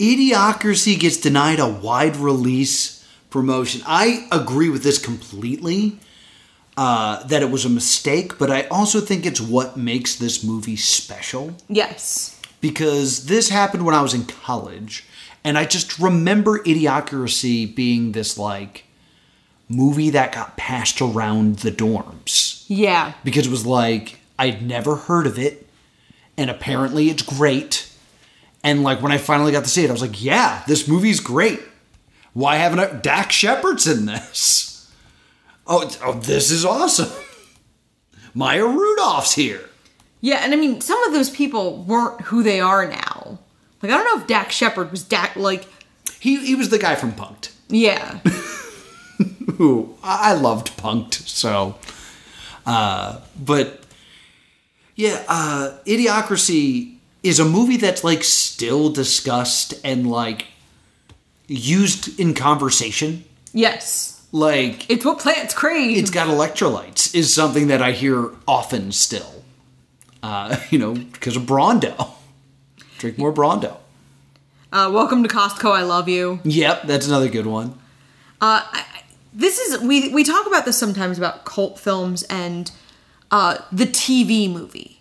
[0.00, 3.82] Idiocracy gets denied a wide release promotion.
[3.86, 5.98] I agree with this completely.
[6.76, 10.76] Uh, that it was a mistake, but I also think it's what makes this movie
[10.76, 12.40] special Yes.
[12.62, 15.04] because this happened when I was in college,
[15.44, 18.84] and I just remember Idiocracy being this like
[19.68, 23.12] movie that got passed around the dorms Yeah.
[23.24, 25.68] because it was like I'd never heard of it,
[26.38, 27.89] and apparently it's great.
[28.62, 31.20] And like when I finally got to see it, I was like, "Yeah, this movie's
[31.20, 31.60] great.
[32.34, 34.66] Why haven't I?" Dax Shepard's in this.
[35.72, 37.12] Oh, oh, this is awesome.
[38.34, 39.68] Maya Rudolph's here.
[40.20, 43.38] Yeah, and I mean, some of those people weren't who they are now.
[43.80, 45.36] Like, I don't know if Dax Shepard was Dax.
[45.36, 45.66] Like,
[46.18, 47.50] He he was the guy from Punk'd.
[47.68, 48.18] yeah,
[49.58, 51.76] who I loved Punk'd, so.
[52.66, 53.84] Uh, but
[54.96, 56.89] yeah, uh, Idiocracy
[57.22, 60.46] is a movie that's like still discussed and like
[61.46, 63.24] used in conversation.
[63.52, 65.98] yes, Like it's what plants crave.
[65.98, 69.42] it's got electrolytes is something that I hear often still.
[70.22, 72.10] Uh, you know, because of Brawndo.
[72.98, 73.76] Drink more Brawndo.
[74.72, 75.72] uh, welcome to Costco.
[75.72, 76.40] I love you.
[76.44, 77.70] Yep, that's another good one.
[78.40, 78.84] Uh, I,
[79.32, 82.70] this is we we talk about this sometimes about cult films and
[83.30, 84.99] uh, the TV movie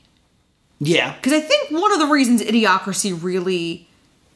[0.79, 3.87] Yeah, because I think one of the reasons Idiocracy really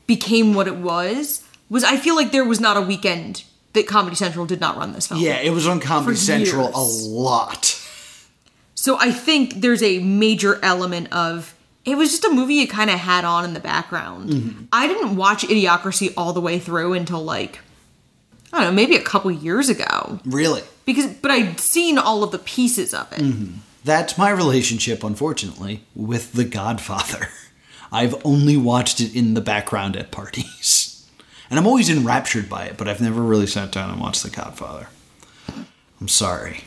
[0.07, 4.15] became what it was was I feel like there was not a weekend that Comedy
[4.15, 5.21] Central did not run this film.
[5.21, 7.79] yeah, it was on Comedy Central a lot.
[8.75, 12.89] So I think there's a major element of it was just a movie you kind
[12.89, 14.29] of had on in the background.
[14.29, 14.63] Mm-hmm.
[14.71, 17.59] I didn't watch Idiocracy all the way through until like
[18.51, 20.19] I don't know, maybe a couple years ago.
[20.25, 20.61] Really.
[20.85, 23.21] Because but I'd seen all of the pieces of it.
[23.21, 23.57] Mm-hmm.
[23.83, 27.29] That's my relationship, unfortunately, with The Godfather.
[27.91, 30.89] I've only watched it in the background at parties.
[31.49, 34.31] And I'm always enraptured by it, but I've never really sat down and watched The
[34.31, 34.87] Godfather.
[36.01, 36.61] I'm sorry.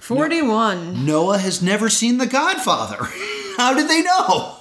[0.00, 2.98] 41, Noah has never seen The Godfather.
[3.56, 4.56] How did they know?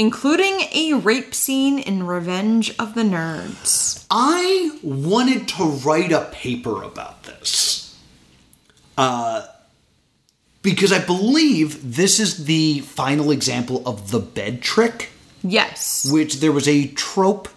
[0.00, 4.06] including a rape scene in Revenge of the Nerds.
[4.10, 7.98] I wanted to write a paper about this.
[8.96, 9.46] Uh,
[10.62, 15.10] because I believe this is the final example of the bed trick.
[15.42, 16.06] Yes.
[16.12, 17.48] which there was a trope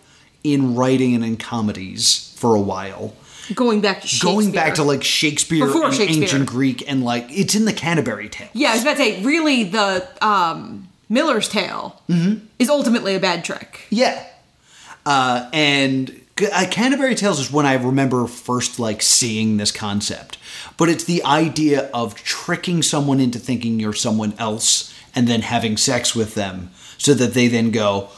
[0.42, 3.14] in writing and in comedies for a while.
[3.54, 4.32] Going back to Shakespeare.
[4.32, 6.24] Going back to like Shakespeare Before and Shakespeare.
[6.24, 8.52] ancient Greek and like it's in the Canterbury Tales.
[8.54, 12.02] Yeah, I was about to say, really, the um, Miller's Tale
[12.58, 13.82] is ultimately a bed trick.
[13.90, 14.26] Yeah.
[15.06, 20.38] Uh, and uh, Canterbury Tales is when I remember first like seeing this concept.
[20.78, 25.78] But it's the idea of tricking someone into thinking you're someone else and then having
[25.78, 28.10] sex with them so that they then go,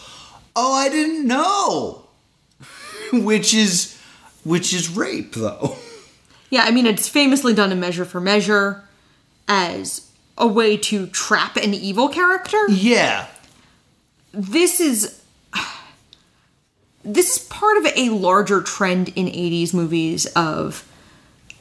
[0.55, 2.05] "Oh, I didn't know."
[3.13, 3.99] which is
[4.43, 5.75] which is rape though.
[6.51, 8.87] Yeah, I mean, it's famously done in Measure for Measure
[9.47, 12.69] as a way to trap an evil character.
[12.69, 13.27] Yeah.
[14.31, 15.21] This is.
[17.05, 20.89] This is part of a larger trend in 80s movies of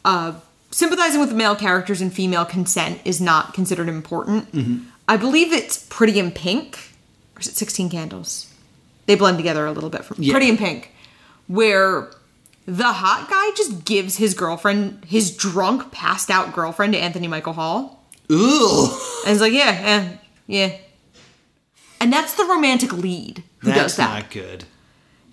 [0.04, 0.32] uh,
[0.70, 4.80] sympathizing with male characters and female consent is not considered important.
[5.08, 6.78] I believe it's Pretty in Pink,
[7.36, 8.50] or is it 16 Candles?
[9.06, 10.32] They blend together a little bit from Yeah.
[10.32, 10.92] Pretty in Pink,
[11.46, 12.10] where
[12.66, 17.52] the hot guy just gives his girlfriend, his drunk, passed out girlfriend to Anthony Michael
[17.52, 18.02] Hall.
[18.30, 19.00] Ugh.
[19.26, 20.76] And he's like, yeah, yeah, yeah.
[22.00, 24.08] And that's the romantic lead who That's does that.
[24.14, 24.64] That's not good.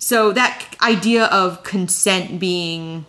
[0.02, 3.06] So that idea of consent being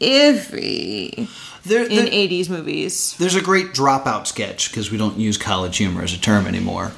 [0.00, 1.28] iffy
[1.62, 3.14] There, in 80s movies.
[3.18, 6.92] There's a great dropout sketch because we don't use college humor as a term anymore,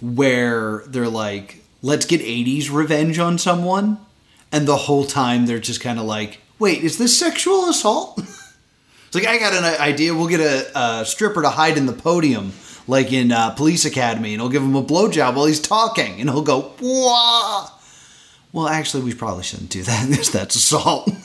[0.00, 3.98] where they're like, "Let's get '80s revenge on someone,"
[4.52, 8.18] and the whole time they're just kind of like, "Wait, is this sexual assault?"
[9.06, 10.14] it's like I got an idea.
[10.14, 12.52] We'll get a, a stripper to hide in the podium,
[12.86, 16.30] like in uh, Police Academy, and he'll give him a blowjob while he's talking, and
[16.30, 17.72] he'll go, "Wah."
[18.52, 21.10] Well, actually, we probably shouldn't do that that's assault.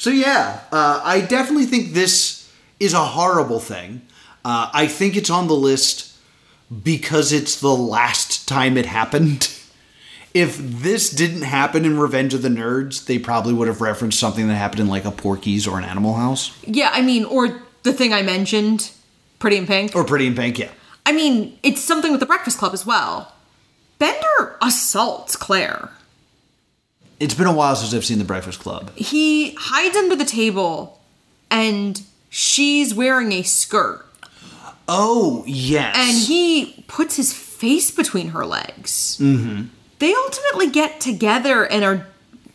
[0.00, 4.02] So yeah, uh, I definitely think this is a horrible thing.
[4.44, 6.16] Uh, I think it's on the list
[6.84, 9.52] because it's the last time it happened.
[10.34, 14.46] If this didn't happen in Revenge of the Nerds, they probably would have referenced something
[14.46, 17.92] that happened in like a Porky's or an Animal House Yeah, I mean, or the
[17.94, 18.92] thing I mentioned,
[19.40, 19.96] Pretty in Pink.
[19.96, 20.58] or Pretty in Pink.
[20.58, 20.70] Yeah,
[21.06, 23.32] I mean, it's something with the Breakfast Club as well.
[23.98, 25.90] Bender assaults Claire.
[27.20, 28.90] It's been a while since I've seen The Breakfast Club.
[28.96, 31.00] He hides under the table
[31.50, 32.00] and
[32.30, 34.04] she's wearing a skirt.
[34.90, 39.18] Oh yes, and he puts his face between her legs.
[39.20, 39.64] Mm-hmm.
[39.98, 42.06] They ultimately get together and are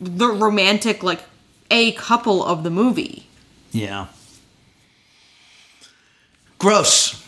[0.01, 1.21] the romantic, like,
[1.69, 3.27] a couple of the movie.
[3.71, 4.07] yeah,
[6.57, 7.23] gross.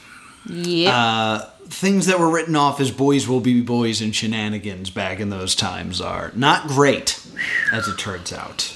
[0.48, 1.45] Yeah.
[1.76, 5.54] Things that were written off as boys will be boys and shenanigans back in those
[5.54, 7.22] times are not great,
[7.74, 8.74] as it turns out.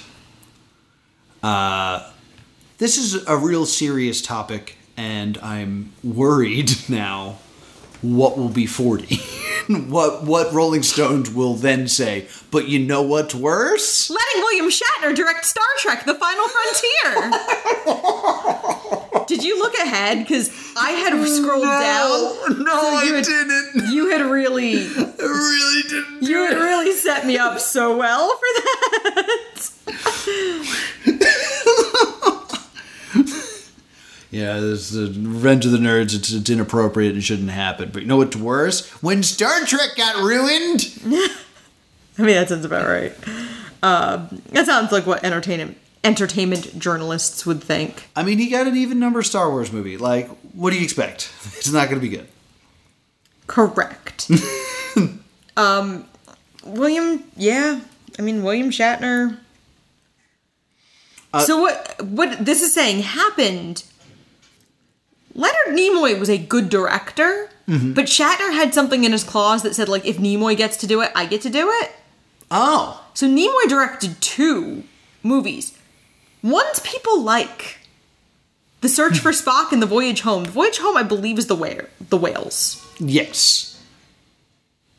[1.42, 2.12] Uh,
[2.78, 7.38] this is a real serious topic, and I'm worried now
[8.02, 9.16] what will be 40.
[9.90, 12.28] what what Rolling Stones will then say.
[12.52, 14.10] But you know what's worse?
[14.10, 17.32] Letting William Shatner direct Star Trek: The Final Frontier.
[19.28, 20.20] Did you look ahead?
[20.20, 22.64] Because I had scrolled down.
[22.64, 23.92] no, So you I had- didn't.
[23.94, 26.24] You had really, I really didn't.
[26.24, 28.48] you had really set me up so well for
[29.12, 29.70] that.
[34.32, 36.15] Yeah, this is Revenge of the Nerds.
[36.15, 37.89] It's, it's inappropriate and shouldn't happen.
[37.92, 38.88] But you know what's worse?
[39.02, 40.92] When Star Trek got ruined.
[42.18, 43.13] I mean, that sounds about right.
[43.82, 48.10] Um, that sounds like what entertainment entertainment journalists would think.
[48.15, 49.98] I mean, he got an even number Star Wars movie.
[49.98, 51.32] Like, what do you expect?
[51.58, 52.28] It's not going to be good.
[53.48, 54.32] Correct.
[55.58, 56.06] um,
[56.63, 57.82] William, yeah,
[58.18, 59.39] I mean William Shatner.
[61.34, 62.02] Uh, so what?
[62.02, 63.84] What this is saying happened.
[65.36, 67.94] Leonard Nimoy was a good director, Mm-hmm.
[67.94, 71.02] but Shatner had something in his clause that said like, if Nimoy gets to do
[71.02, 71.92] it, I get to do it.
[72.50, 74.86] Oh, So Nimoy directed two
[75.22, 75.78] movies.
[76.42, 77.78] One's people like.
[78.82, 80.46] The Search for Spock and The Voyage Home.
[80.46, 82.84] The Voyage Home, I believe, is the whale, the whales.
[82.98, 83.80] yes.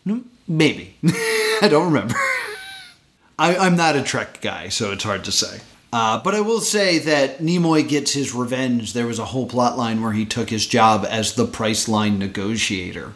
[0.04, 0.94] No, maybe.
[1.04, 2.14] I don't remember.
[3.38, 5.60] I, I'm not a Trek guy, so it's hard to say.
[5.92, 8.92] Uh, but I will say that Nimoy gets his revenge.
[8.92, 13.14] There was a whole plot line where he took his job as the Priceline negotiator.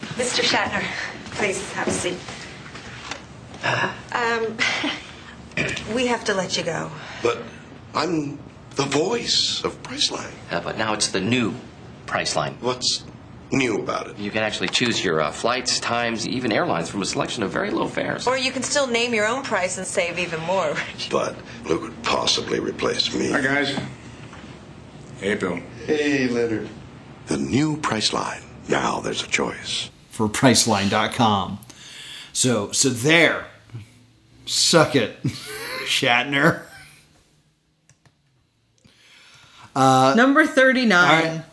[0.00, 0.42] Mr.
[0.42, 0.84] Shatner,
[1.32, 2.18] please have a seat.
[4.12, 4.56] Um,
[5.94, 6.90] we have to let you go.
[7.22, 7.38] But
[7.94, 8.38] I'm
[8.76, 10.32] the voice of Priceline.
[10.50, 11.54] Uh, but now it's the new
[12.06, 12.54] Priceline.
[12.60, 13.04] What's
[13.52, 14.18] new about it?
[14.18, 17.70] You can actually choose your uh, flights, times, even airlines from a selection of very
[17.70, 18.26] low fares.
[18.26, 20.74] Or you can still name your own price and save even more.
[21.10, 21.34] But
[21.64, 23.30] who could possibly replace me?
[23.30, 23.78] Hi, guys.
[25.20, 25.60] Hey, Bill.
[25.86, 26.68] Hey, Leonard.
[27.26, 28.42] The new Priceline.
[28.68, 29.90] Now there's a choice.
[30.10, 31.58] for Priceline.com.
[32.32, 33.46] So, so there.
[34.46, 35.22] Suck it,
[35.86, 36.62] Shatner.
[39.74, 41.44] Number 39.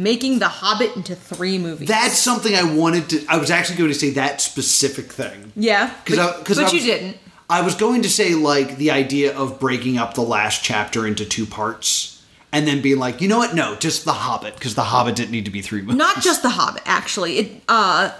[0.00, 1.88] Making The Hobbit into three movies.
[1.88, 3.24] That's something I wanted to.
[3.28, 5.52] I was actually going to say that specific thing.
[5.54, 7.16] yeah, Because but, I, cause but I you was- didn't.
[7.48, 11.24] I was going to say like the idea of breaking up the last chapter into
[11.24, 13.56] two parts, and then being like, you know what?
[13.56, 15.96] No, just the Hobbit, because the Hobbit didn't need to be three movies.
[15.96, 17.38] Not just The Hobbit, actually.
[17.38, 18.12] It uh,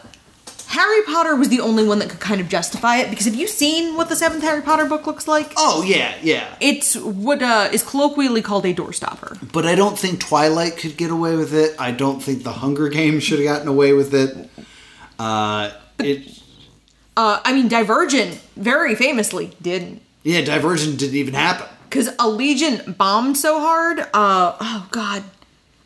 [0.71, 3.49] Harry Potter was the only one that could kind of justify it because have you
[3.49, 5.53] seen what the seventh Harry Potter book looks like?
[5.57, 6.55] Oh yeah, yeah.
[6.61, 9.53] It's what uh, is colloquially called a doorstopper.
[9.53, 11.75] But I don't think Twilight could get away with it.
[11.81, 14.49] I don't think the Hunger Games should have gotten away with it.
[15.19, 16.41] Uh, it
[17.17, 20.03] Uh, I mean, Divergent very famously didn't.
[20.23, 21.67] yeah, Divergent didn't even happen.
[21.89, 23.99] Because Allegiant bombed so hard.
[24.15, 25.25] Uh, oh, God.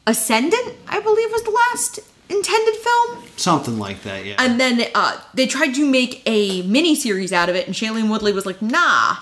[0.06, 2.00] Ascendant, I believe, was the last
[2.34, 3.22] intended film.
[3.36, 4.24] Something like that.
[4.24, 4.36] Yeah.
[4.38, 8.10] And then uh, they tried to make a mini series out of it, and Shailene
[8.10, 9.16] Woodley was like, nah.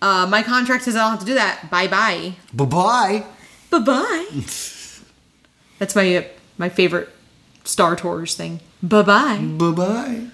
[0.00, 1.70] Uh, my contract says I don't have to do that.
[1.70, 2.34] Bye bye.
[2.52, 3.24] bye bye.
[3.70, 4.26] Bye bye.
[5.78, 6.22] That's my uh,
[6.58, 7.08] my favorite
[7.64, 8.60] Star Tours thing.
[8.82, 9.38] Bye bye.
[9.38, 10.26] Bye bye.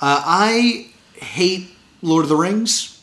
[0.00, 1.68] Uh, I hate
[2.02, 3.02] Lord of the Rings.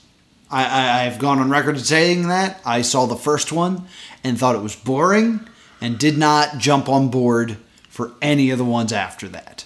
[0.51, 2.61] I, I, I've gone on record saying that.
[2.65, 3.87] I saw the first one
[4.23, 5.47] and thought it was boring
[5.81, 7.57] and did not jump on board
[7.95, 9.63] for any of the ones after that.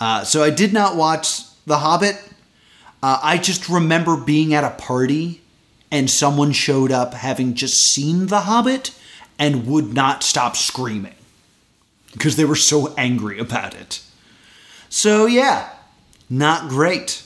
[0.00, 2.16] Uh, so I did not watch The Hobbit.
[3.00, 5.40] Uh, I just remember being at a party
[5.88, 8.90] and someone showed up having just seen The Hobbit
[9.38, 11.14] and would not stop screaming
[12.12, 14.02] because they were so angry about it.
[14.88, 15.70] So yeah,
[16.28, 17.22] not great.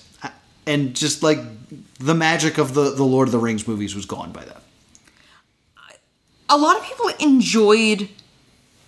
[0.67, 1.39] And just like
[1.99, 4.59] the magic of the, the Lord of the Rings movies was gone by then.
[6.51, 8.11] a lot of people enjoyed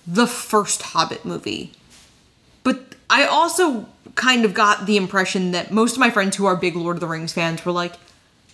[0.07, 1.73] the first Hobbit movie.
[2.63, 6.57] But I also kind of got the impression that most of my friends who are
[6.57, 7.95] big Lord of the Rings fans were like,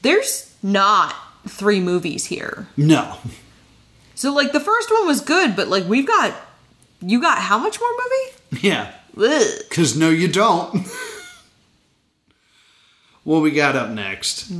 [0.03, 1.15] there's not
[1.49, 2.69] three movies here.
[2.77, 3.19] No.
[4.15, 6.35] So, like, the first one was good, but, like, we've got.
[7.01, 8.69] You got how much more movie?
[8.69, 8.93] Yeah.
[9.15, 10.87] Because no, you don't.
[13.25, 14.51] what we got up next?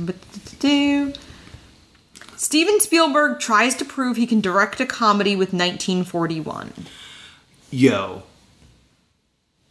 [2.43, 6.73] Steven Spielberg tries to prove he can direct a comedy with 1941.
[7.71, 8.23] Yo.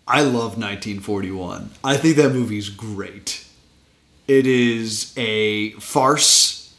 [0.09, 1.71] I love 1941.
[1.85, 3.47] I think that movie's great.
[4.27, 6.75] It is a farce.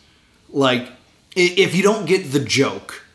[0.50, 0.90] Like,
[1.36, 3.06] if you don't get the joke,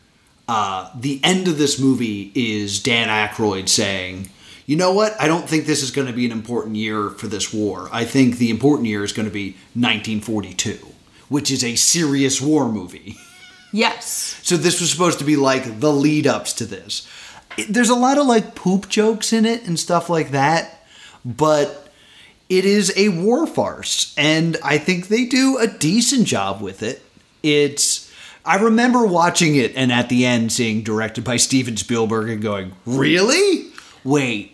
[0.47, 4.31] uh, the end of this movie is Dan Aykroyd saying,
[4.67, 5.21] you know what?
[5.21, 7.89] I don't think this is going to be an important year for this war.
[7.91, 10.79] I think the important year is going to be 1942,
[11.29, 13.17] which is a serious war movie.
[13.73, 14.41] Yes.
[14.43, 17.07] So this was supposed to be like the lead ups to this.
[17.57, 20.87] It- There's a lot of like poop jokes in it and stuff like that,
[21.25, 21.93] but
[22.49, 27.03] it is a war farce, and I think they do a decent job with it.
[27.43, 28.11] It's
[28.45, 32.73] I remember watching it and at the end seeing directed by Steven Spielberg and going,
[32.87, 33.67] "Really?
[34.03, 34.53] Wait.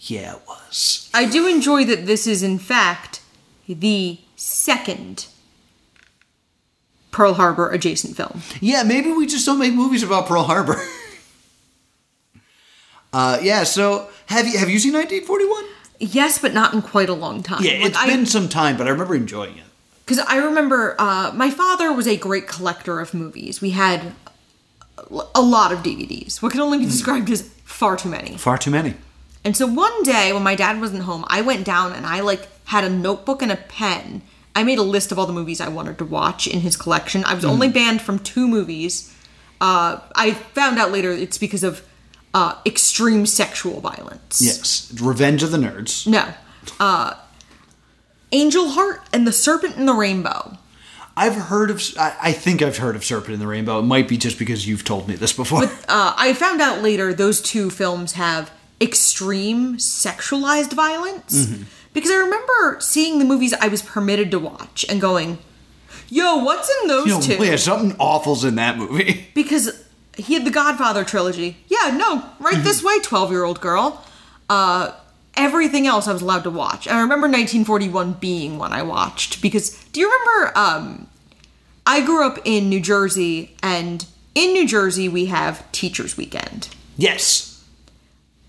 [0.00, 3.20] Yeah, it was." I do enjoy that this is, in fact,
[3.66, 5.24] the second
[7.16, 8.42] Pearl Harbor adjacent film.
[8.60, 10.76] Yeah, maybe we just don't make movies about Pearl Harbor.
[13.14, 15.64] uh, yeah, so have you have you seen 1941?
[15.98, 17.64] Yes, but not in quite a long time.
[17.64, 19.64] Yeah, Like, it's I- been some time, but I remember enjoying it.
[20.04, 23.62] Because I remember uh, my father was a great collector of movies.
[23.62, 24.12] We had
[25.34, 26.42] a lot of DVDs.
[26.42, 28.36] What can only be described as far too many.
[28.36, 28.92] Far too many.
[29.42, 32.46] And so one day when my dad wasn't home, I went down and I like
[32.66, 34.20] had a notebook and a pen.
[34.56, 37.22] I made a list of all the movies I wanted to watch in his collection.
[37.24, 39.14] I was only banned from two movies.
[39.60, 41.86] Uh, I found out later it's because of
[42.32, 44.40] uh, extreme sexual violence.
[44.42, 46.06] Yes, Revenge of the Nerds.
[46.06, 46.32] No.
[46.80, 47.14] Uh,
[48.32, 50.56] Angel Heart and the Serpent and the Rainbow.
[51.18, 51.82] I've heard of.
[51.98, 53.78] I, I think I've heard of Serpent and the Rainbow.
[53.78, 55.64] It might be just because you've told me this before.
[55.64, 61.46] Uh, I found out later those two films have extreme sexualized violence.
[61.96, 65.38] Because I remember seeing the movies I was permitted to watch and going,
[66.10, 67.42] yo, what's in those know, two?
[67.42, 69.28] yeah, something awful's in that movie.
[69.34, 69.82] Because
[70.14, 71.56] he had the Godfather trilogy.
[71.68, 74.04] Yeah, no, right this way, 12 year old girl.
[74.50, 74.92] Uh,
[75.38, 76.86] everything else I was allowed to watch.
[76.86, 79.40] And I remember 1941 being one I watched.
[79.40, 80.58] Because do you remember?
[80.58, 81.06] Um,
[81.86, 84.04] I grew up in New Jersey, and
[84.34, 86.68] in New Jersey, we have Teachers Weekend.
[86.98, 87.45] Yes.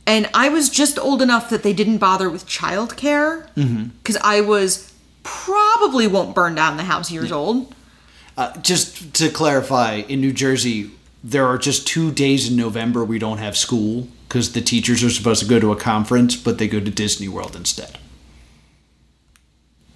[0.07, 3.45] And I was just old enough that they didn't bother with childcare
[4.01, 4.93] because I was
[5.23, 7.75] probably won't burn down the house years old.
[8.37, 10.91] Uh, just to clarify, in New Jersey,
[11.23, 15.09] there are just two days in November we don't have school because the teachers are
[15.09, 17.97] supposed to go to a conference, but they go to Disney World instead.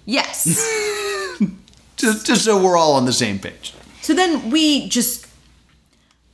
[0.04, 0.44] Yes.
[1.96, 3.72] Just, just so we're all on the same page.
[4.00, 5.28] so then we just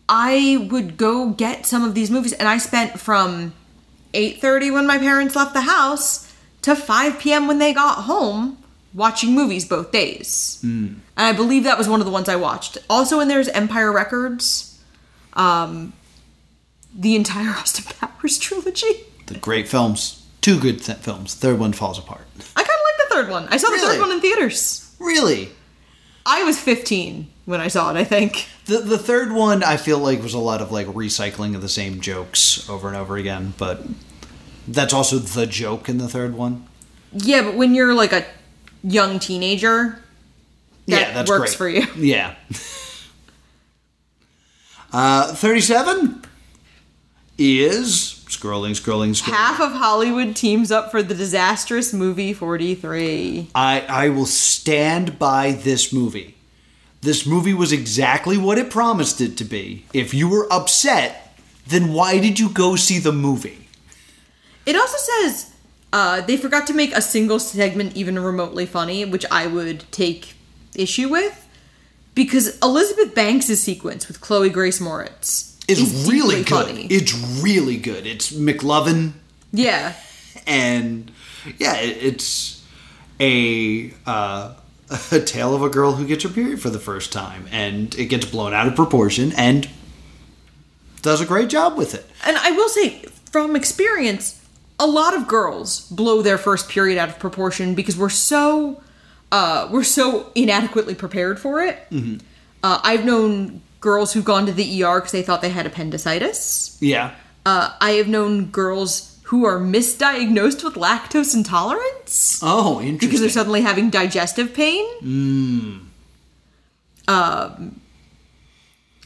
[0.08, 3.52] I would go get some of these movies, and I spent from
[4.14, 6.32] 8:30 when my parents left the house
[6.62, 7.46] to 5 p.m.
[7.46, 8.58] when they got home
[8.94, 10.58] watching movies both days.
[10.62, 12.78] And I believe that was one of the ones I watched.
[12.90, 14.80] Also, in there's Empire Records,
[15.34, 15.92] um,
[16.94, 19.04] the entire Austin Powers trilogy.
[19.26, 20.26] The great films.
[20.40, 21.34] Two good th- films.
[21.34, 22.26] Third one falls apart.
[22.56, 23.48] I kind of like the third one.
[23.50, 23.88] I saw the Really?
[23.96, 24.94] third one in theaters.
[24.98, 25.50] Really?
[26.30, 27.96] I was 15 when I saw it.
[27.96, 28.46] I think.
[28.66, 31.68] The the third one I feel like was a lot of like recycling of the
[31.70, 33.82] same jokes over and over again, but
[34.68, 36.66] that's also the joke in the third one.
[37.12, 38.26] Yeah, but when you're like a
[38.84, 40.02] young teenager,
[40.86, 41.84] that yeah, that's works great.
[41.86, 42.04] for you.
[42.06, 42.34] Yeah.
[44.92, 46.22] uh 37
[47.38, 49.34] is scrolling scrolling scrolling.
[49.34, 53.50] Half of Hollywood teams up for the disastrous movie 43.
[53.54, 56.36] I I will stand by this movie.
[57.00, 59.84] This movie was exactly what it promised it to be.
[59.92, 63.68] If you were upset, then why did you go see the movie?
[64.66, 65.52] It also says
[65.92, 70.34] uh, they forgot to make a single segment even remotely funny, which I would take
[70.74, 71.46] issue with.
[72.14, 76.66] Because Elizabeth Banks' sequence with Chloe Grace Moretz It's is really good.
[76.66, 76.86] funny.
[76.86, 78.06] It's really good.
[78.06, 79.12] It's McLovin
[79.52, 79.94] yeah.
[80.46, 81.10] and
[81.58, 82.66] yeah, it's
[83.20, 84.54] a uh,
[85.12, 88.06] a tale of a girl who gets her period for the first time, and it
[88.06, 89.68] gets blown out of proportion, and
[91.02, 92.06] does a great job with it.
[92.24, 94.44] And I will say, from experience,
[94.78, 98.82] a lot of girls blow their first period out of proportion because we're so
[99.30, 101.78] uh, we're so inadequately prepared for it.
[102.62, 106.76] Uh, I've known girls who've gone to the ER because they thought they had appendicitis.
[106.80, 107.14] Yeah,
[107.46, 112.98] Uh, I have known girls who are misdiagnosed with lactose intolerance Oh, interesting.
[112.98, 114.84] because they're suddenly having digestive pain.
[117.06, 117.80] Um,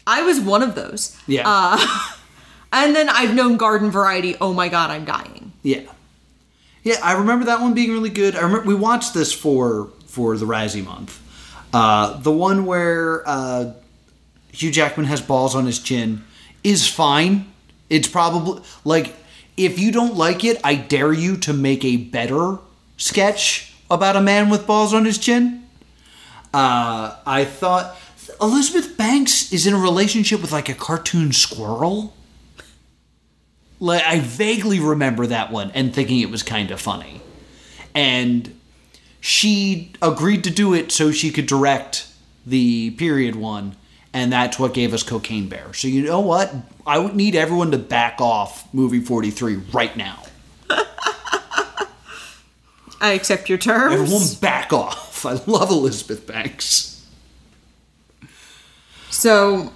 [0.06, 1.16] I was one of those.
[1.26, 1.78] yeah, uh,
[2.74, 4.34] And then I've known garden variety.
[4.40, 5.52] Oh my god, I'm dying.
[5.62, 5.82] yeah,
[6.82, 6.96] yeah.
[7.02, 8.34] I remember that one being really good.
[8.34, 11.20] I remember we watched this for for the Razzie month.
[11.74, 13.72] Uh, the one where uh,
[14.52, 16.24] Hugh Jackman has balls on his chin
[16.62, 17.52] is fine.
[17.90, 19.14] It's probably like
[19.56, 22.58] if you don't like it, I dare you to make a better
[22.96, 25.64] sketch about a man with balls on his chin.
[26.54, 27.96] Uh, I thought
[28.40, 32.14] Elizabeth Banks is in a relationship with like a cartoon squirrel.
[33.80, 37.20] Like I vaguely remember that one and thinking it was kind of funny.
[37.94, 38.58] And
[39.20, 42.06] she agreed to do it so she could direct
[42.46, 43.76] the period one
[44.14, 45.72] and that's what gave us cocaine bear.
[45.74, 46.54] So you know what?
[46.86, 50.22] I would need everyone to back off movie 43 right now.
[53.00, 53.94] I accept your terms.
[53.94, 55.24] everyone back off.
[55.26, 57.06] I love elizabeth banks.
[59.10, 59.72] So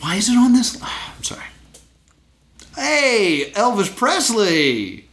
[0.00, 1.42] why is it on this i'm sorry.
[2.76, 5.06] Hey elvis presley!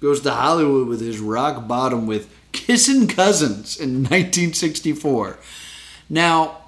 [0.00, 5.38] Goes to hollywood with his rock bottom with kissin' cousins in 1964
[6.08, 6.58] now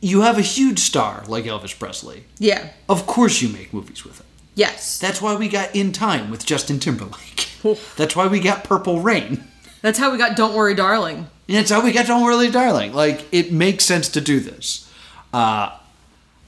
[0.00, 4.18] you have a huge star like elvis presley yeah, Of course, you make movies with
[4.20, 4.26] him.
[4.54, 7.48] yes, That's why we got In Time with Justin Timberlake.
[7.96, 9.44] That's why we got Purple Rain.
[9.82, 12.94] that's how we got "Don't Worry, Darling." And that's how we got Don't Worry, Darling.
[12.94, 14.90] Like, it makes sense to do this.
[15.34, 15.76] Uh,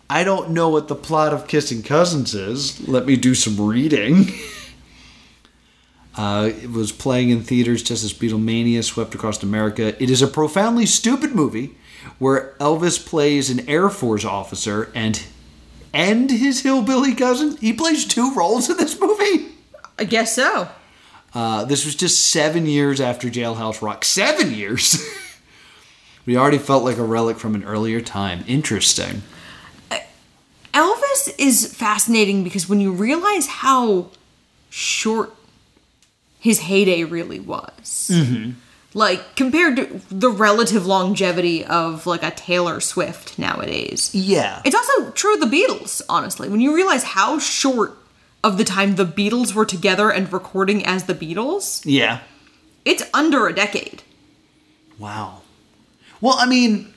[0.08, 2.86] I don't know what the plot of Kissing Cousins is.
[2.88, 4.32] Let me do some reading.
[6.16, 10.00] Uh, it was playing in theaters just as Beatlemania swept across America.
[10.02, 11.74] It is a profoundly stupid movie
[12.18, 15.22] where Elvis plays an Air Force officer and
[15.94, 17.56] and his hillbilly cousin.
[17.58, 19.52] He plays two roles in this movie.
[19.98, 20.68] I guess so.
[21.34, 24.04] Uh, this was just seven years after Jailhouse Rock.
[24.04, 24.98] Seven years.
[26.26, 28.44] we already felt like a relic from an earlier time.
[28.46, 29.22] Interesting.
[30.72, 34.10] Elvis is fascinating because when you realize how
[34.70, 35.34] short
[36.42, 38.50] his heyday really was, mm-hmm.
[38.94, 44.10] like compared to the relative longevity of like a Taylor Swift nowadays.
[44.12, 44.60] Yeah.
[44.64, 46.48] It's also true of the Beatles, honestly.
[46.48, 47.96] When you realize how short
[48.42, 52.22] of the time the Beatles were together and recording as the Beatles, yeah.
[52.84, 54.02] it's under a decade.
[54.98, 55.42] Wow.
[56.20, 56.92] Well, I mean,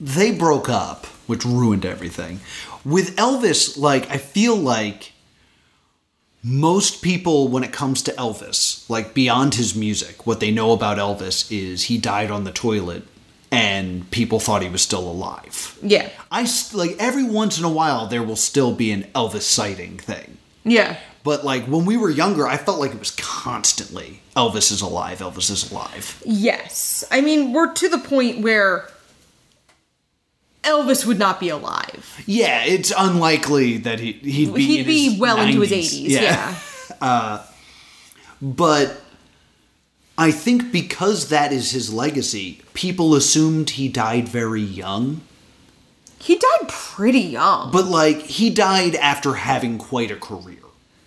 [0.00, 2.40] they broke up, which ruined everything.
[2.82, 5.12] With Elvis, like, I feel like
[6.46, 10.98] most people, when it comes to Elvis, like, beyond his music, what they know about
[10.98, 13.04] Elvis is he died on the toilet
[13.50, 15.78] and people thought he was still alive.
[15.80, 16.10] Yeah.
[16.30, 20.36] I, like, every once in a while, there will still be an Elvis sighting thing.
[20.64, 20.98] Yeah.
[21.22, 25.20] But, like, when we were younger, I felt like it was constantly Elvis is alive,
[25.20, 26.22] Elvis is alive.
[26.26, 27.04] Yes.
[27.10, 28.90] I mean, we're to the point where
[30.64, 32.22] Elvis would not be alive.
[32.26, 36.08] Yeah, it's unlikely that he he'd be He'd be well into his 80s.
[37.00, 37.44] Yeah.
[38.42, 39.00] But
[40.18, 45.22] I think because that is his legacy, people assumed he died very young.
[46.18, 47.70] He died pretty young.
[47.70, 50.58] But like he died after having quite a career.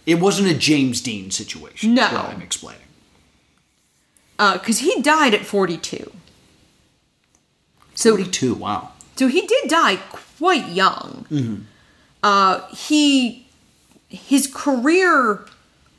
[0.05, 1.93] It wasn't a James Dean situation.
[1.93, 2.03] No.
[2.03, 2.81] what I'm explaining.
[4.37, 6.11] Because Uh, he died at 42.
[7.95, 8.53] So, 42.
[8.55, 8.91] Wow.
[9.18, 11.65] So he did die quite young.
[12.24, 13.47] Uh, he
[14.09, 15.45] his career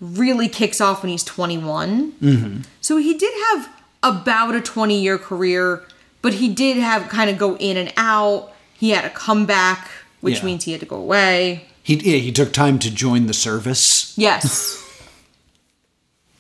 [0.01, 2.65] really kicks off when he's 21.
[2.81, 3.69] So he did have
[4.03, 5.83] about a 20 year career,
[6.23, 8.53] but he did have kind of go in and out.
[8.75, 9.89] He had a comeback,
[10.21, 10.45] which Yeah.
[10.47, 11.67] means he had to go away.
[11.83, 14.13] He yeah, he took time to join the service.
[14.17, 14.85] Yes.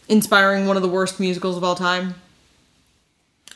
[0.09, 2.15] Inspiring one of the worst musicals of all time.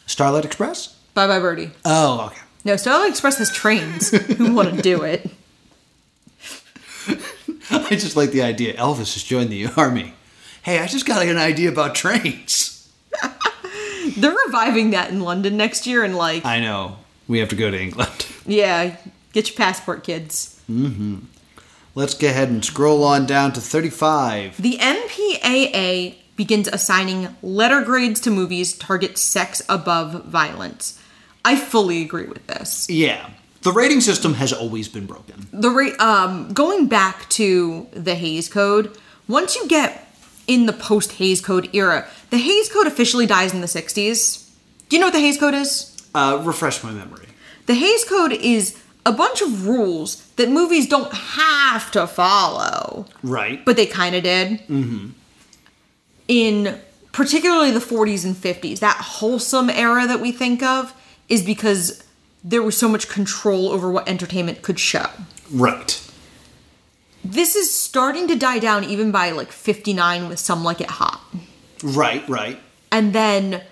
[0.07, 0.89] Starlight Express.
[1.15, 1.71] Bye bye Birdie.
[1.85, 2.41] Oh, okay.
[2.65, 4.11] No, Starlight Express has trains.
[4.11, 5.31] Who want to do it?
[7.71, 8.75] I just like the idea.
[8.75, 10.15] Elvis has joined the army.
[10.63, 12.89] Hey, I just got an idea about trains.
[14.17, 16.97] They're reviving that in London next year, and like, I know.
[17.29, 18.27] We have to go to England.
[18.47, 18.97] yeah,
[19.33, 20.61] get your passport, kids.
[20.71, 21.19] Mm-hmm.
[21.95, 24.61] Let's go ahead and scroll on down to 35.
[24.61, 30.99] The MPAA begins assigning letter grades to movies target sex above violence.
[31.45, 32.89] I fully agree with this.
[32.89, 33.31] Yeah.
[33.63, 35.47] The rating system has always been broken.
[35.53, 38.97] The rate, um, going back to the Hays Code,
[39.29, 40.09] once you get
[40.49, 44.49] in the post Hays Code era, the Hays Code officially dies in the 60s.
[44.89, 45.97] Do you know what the Hays Code is?
[46.15, 47.27] Uh, refresh my memory.
[47.67, 48.77] The Hays Code is
[49.07, 53.65] a bunch of rules that movies don't have to follow, Right.
[53.65, 54.61] but they kind of did.
[54.69, 55.09] Mm-hmm.
[56.29, 56.81] In
[57.13, 60.93] particularly the 40s and 50s, that wholesome era that we think of
[61.33, 62.05] is because
[62.45, 65.07] there was so much control over what entertainment could show.
[65.51, 65.99] right.
[67.25, 71.21] This is starting to die down even by like 59 with Some Like It Hot.
[71.85, 72.59] Right, right.
[72.91, 73.63] And then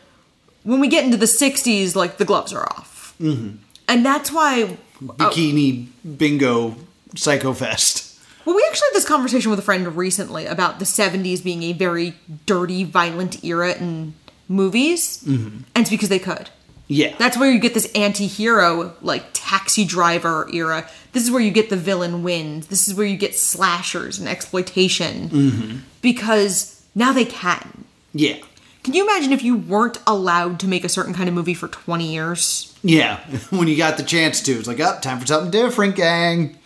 [0.63, 3.13] when we get into the 60s, like the gloves are off.
[3.21, 3.57] Mm-hmm.
[3.89, 6.77] And that's why Bikini bingo
[7.17, 8.17] psycho fest.
[8.45, 11.73] Well, we actually had this conversation with a friend recently about the 70s being a
[11.73, 12.15] very
[12.47, 14.15] dirty, violent era in
[14.49, 15.25] movies.
[15.27, 16.51] And it's because they could.
[16.91, 17.15] Yeah.
[17.19, 20.89] That's where you get this anti hero, like taxi driver era.
[21.13, 22.67] This is where you get the villain wins.
[22.67, 25.85] This is where you get slashers and exploitation.
[26.03, 27.85] Because now they can.
[28.13, 28.39] yeah.
[28.83, 31.69] Can you imagine if you weren't allowed to make a certain kind of movie for
[31.69, 32.77] 20 years?
[32.83, 33.19] Yeah.
[33.51, 34.53] when you got the chance to.
[34.53, 36.59] It's like, up, time for something different, gang.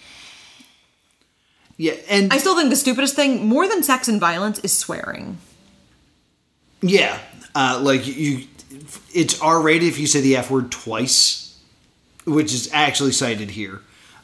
[1.77, 5.39] Yeah, and I still think the stupidest thing, more than sex and violence, is swearing.
[6.83, 7.19] yeah,
[7.55, 8.45] uh, like you,
[9.13, 11.59] it's R rated if you say the F word twice,
[12.25, 13.81] which is actually cited here.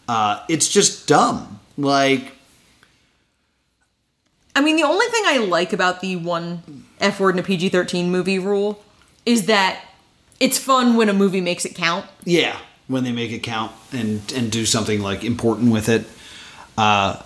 [0.09, 1.61] Uh, it's just dumb.
[1.79, 2.33] Like,
[4.55, 7.69] I mean, the only thing I like about the one F word in a PG
[7.69, 8.83] 13 movie rule
[9.25, 9.85] is that
[10.41, 12.07] it's fun when a movie makes it count.
[12.25, 12.57] yeah,
[12.89, 16.05] when they make it count and and do something like important with it.
[16.77, 17.23] Uh,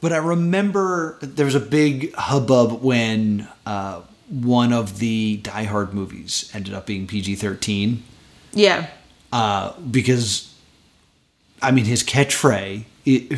[0.00, 5.92] but I remember there was a big hubbub when uh, one of the Die Hard
[5.94, 8.02] movies ended up being PG thirteen.
[8.52, 8.86] Yeah.
[9.32, 10.54] uh, because
[11.60, 12.84] I mean his catchphrase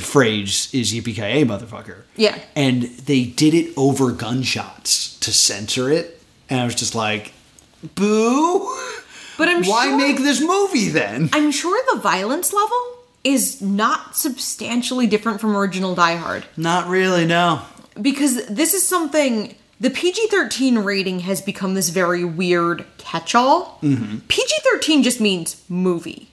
[0.00, 2.38] phrase is "Yippee motherfucker." Yeah.
[2.54, 7.32] and they did it over gunshots to censor it, and I was just like,
[7.94, 8.68] "Boo!
[9.38, 12.78] But I'm Why sure, make this movie then?" I'm sure the violence level
[13.24, 16.44] is not substantially different from original Die Hard.
[16.56, 17.62] Not really, no.
[18.00, 19.54] Because this is something.
[19.78, 23.78] The PG 13 rating has become this very weird catch all.
[23.82, 24.18] Mm-hmm.
[24.28, 26.28] PG 13 just means movie.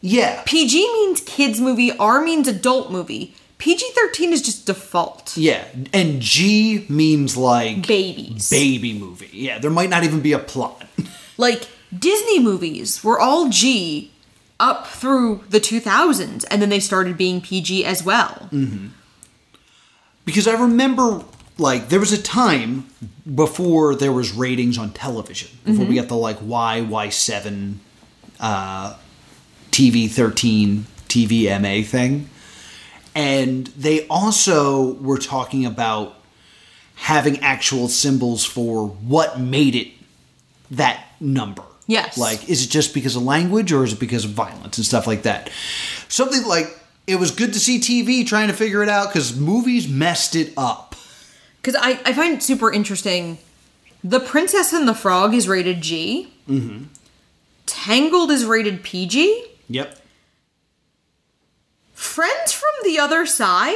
[0.00, 3.34] Yeah, PG means kids movie, R means adult movie.
[3.58, 5.36] PG 13 is just default.
[5.36, 8.48] yeah, and G means like Babies.
[8.48, 9.28] baby movie.
[9.32, 10.86] Yeah, there might not even be a plot.
[11.36, 14.12] like Disney movies were all G
[14.60, 18.48] up through the 2000s and then they started being PG as well.
[18.52, 18.88] Mm-hmm.
[20.24, 21.24] because I remember
[21.58, 22.88] like there was a time
[23.34, 27.80] before there was ratings on television before we got the like Y Y seven,
[28.40, 28.96] uh,
[29.70, 32.30] TV thirteen TVMA thing,
[33.14, 36.14] and they also were talking about
[36.94, 39.88] having actual symbols for what made it
[40.70, 41.62] that number.
[41.86, 42.18] Yes.
[42.18, 45.06] Like, is it just because of language or is it because of violence and stuff
[45.06, 45.50] like that?
[46.08, 49.88] Something like it was good to see TV trying to figure it out because movies
[49.88, 50.87] messed it up.
[51.68, 53.36] Because I, I find it super interesting.
[54.02, 56.32] The Princess and the Frog is rated G.
[56.48, 56.84] Mm-hmm.
[57.66, 59.44] Tangled is rated PG.
[59.68, 59.98] Yep.
[61.92, 63.74] Friends from the Other Side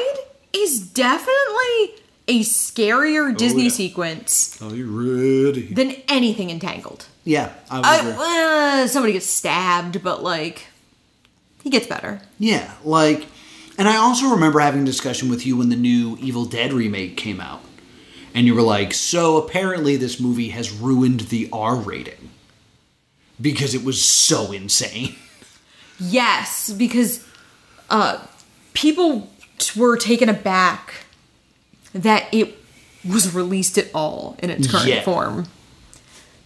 [0.55, 3.68] is definitely a scarier Disney yeah.
[3.68, 5.74] sequence Are you ready?
[5.74, 7.05] than anything in Tangled.
[7.24, 10.66] Yeah, I would I, uh, somebody gets stabbed, but like,
[11.62, 12.22] he gets better.
[12.38, 13.26] Yeah, like,
[13.76, 17.18] and I also remember having a discussion with you when the new Evil Dead remake
[17.18, 17.61] came out,
[18.35, 22.30] and you were like, "So apparently this movie has ruined the R rating
[23.41, 25.16] because it was so insane."
[26.01, 27.24] Yes, because
[27.89, 28.26] uh,
[28.72, 31.05] people t- were taken aback
[31.93, 32.57] that it
[33.09, 35.03] was released at all in its current Yeah.
[35.03, 35.47] form.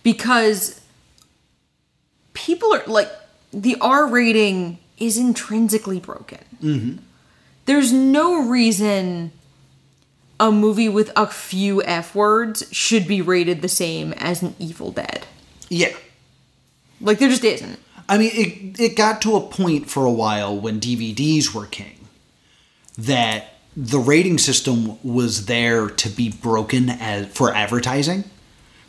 [0.02, 0.78] Because
[2.34, 3.10] people are like,
[3.50, 6.44] the R rating is intrinsically broken.
[6.62, 6.96] Mm-hmm.
[7.64, 9.32] There's no reason
[10.38, 14.92] a movie with a few F words should be rated the same as an Evil
[14.92, 15.26] Dead.
[15.68, 15.94] Yeah,
[17.00, 17.78] Like, there just isn't.
[18.08, 22.06] I mean, it it got to a point for a while when DVDs were king
[22.96, 28.24] that the rating system was there to be broken as for advertising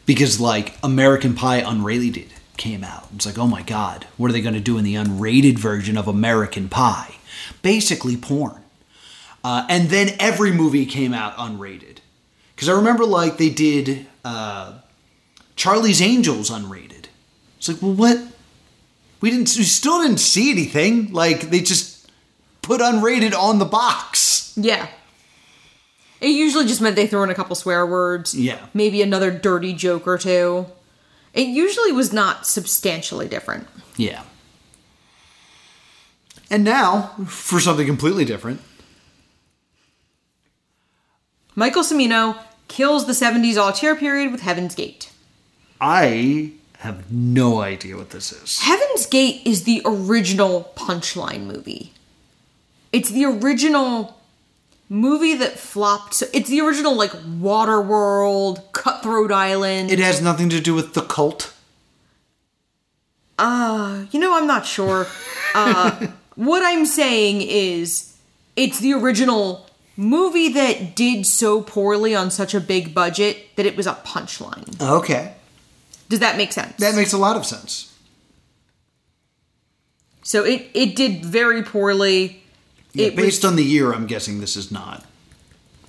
[0.06, 3.10] because like American Pie Unrated came out.
[3.16, 5.98] It's like, oh my god, what are they going to do in the unrated version
[5.98, 7.16] of American Pie?
[7.62, 8.62] Basically, porn.
[9.48, 12.00] Uh, and then every movie came out unrated
[12.54, 14.80] because I remember like they did uh,
[15.56, 17.06] Charlie's Angels unrated.
[17.58, 18.18] It's like, well, what?
[19.22, 19.56] We didn't.
[19.58, 21.14] We still didn't see anything.
[21.14, 22.12] Like they just
[22.62, 24.54] put unrated on the box.
[24.58, 24.90] Yeah.
[26.20, 28.36] It usually just meant they threw in a couple swear words.
[28.36, 28.60] Yeah.
[28.74, 30.66] Maybe another dirty joke or two.
[31.34, 33.66] It usually was not substantially different.
[33.96, 34.24] Yeah.
[36.52, 38.60] And now for something completely different.
[41.58, 42.38] Michael Cimino
[42.68, 45.10] kills the 70s auteur period with Heaven's Gate.
[45.82, 48.60] I have no idea what this is.
[48.60, 51.94] Heaven's Gate is the original Punchline movie.
[52.94, 54.20] It's the original
[54.88, 56.14] movie that flopped.
[56.14, 59.90] So it's the original like Waterworld, Cutthroat Island.
[59.90, 61.56] It has nothing to do with the cult.
[63.40, 65.08] Uh, you know, I'm not sure.
[65.56, 66.06] Uh,
[66.36, 68.16] what I'm saying is,
[68.56, 69.67] it's the original
[69.98, 74.80] movie that did so poorly on such a big budget that it was a punchline.
[74.82, 75.34] Okay.
[76.08, 76.76] Does that make sense?
[76.78, 77.94] That makes a lot of sense.
[80.24, 82.44] so it it did very poorly.
[82.94, 85.04] Yeah, it based was on the year, I'm guessing this is not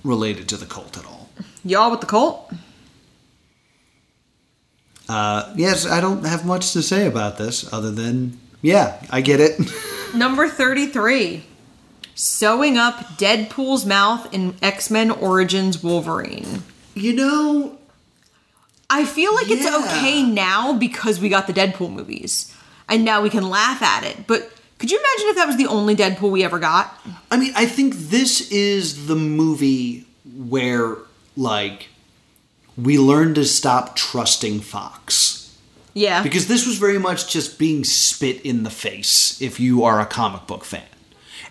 [0.03, 1.29] related to the cult at all.
[1.63, 2.51] y'all with the cult.
[5.07, 9.39] Uh, yes, I don't have much to say about this other than, yeah, I get
[9.39, 9.59] it.
[10.15, 11.43] Number 33.
[12.19, 16.63] Sewing up Deadpool's mouth in X Men Origins Wolverine.
[16.93, 17.77] you know,
[18.89, 22.53] I feel like it's okay now because we got the Deadpool movies.
[22.89, 24.27] And now we can laugh at it.
[24.27, 26.93] But could you imagine if that was the only Deadpool we ever got?
[27.31, 30.05] I mean, I think this is the movie
[30.35, 30.97] where,
[31.37, 31.87] like,
[32.75, 35.55] we learn to stop trusting Fox.
[35.93, 36.21] Yeah.
[36.21, 40.05] Because this was very much just being spit in the face if you are a
[40.05, 40.83] comic book fan.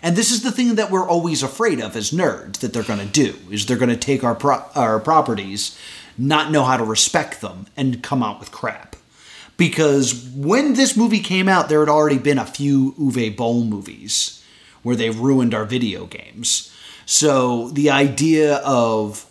[0.01, 2.99] And this is the thing that we're always afraid of as nerds that they're going
[2.99, 5.77] to do is they're going to take our pro- our properties,
[6.17, 8.95] not know how to respect them and come out with crap.
[9.57, 14.41] Because when this movie came out there had already been a few Uwe Boll movies
[14.83, 16.73] where they ruined our video games.
[17.05, 19.25] So the idea of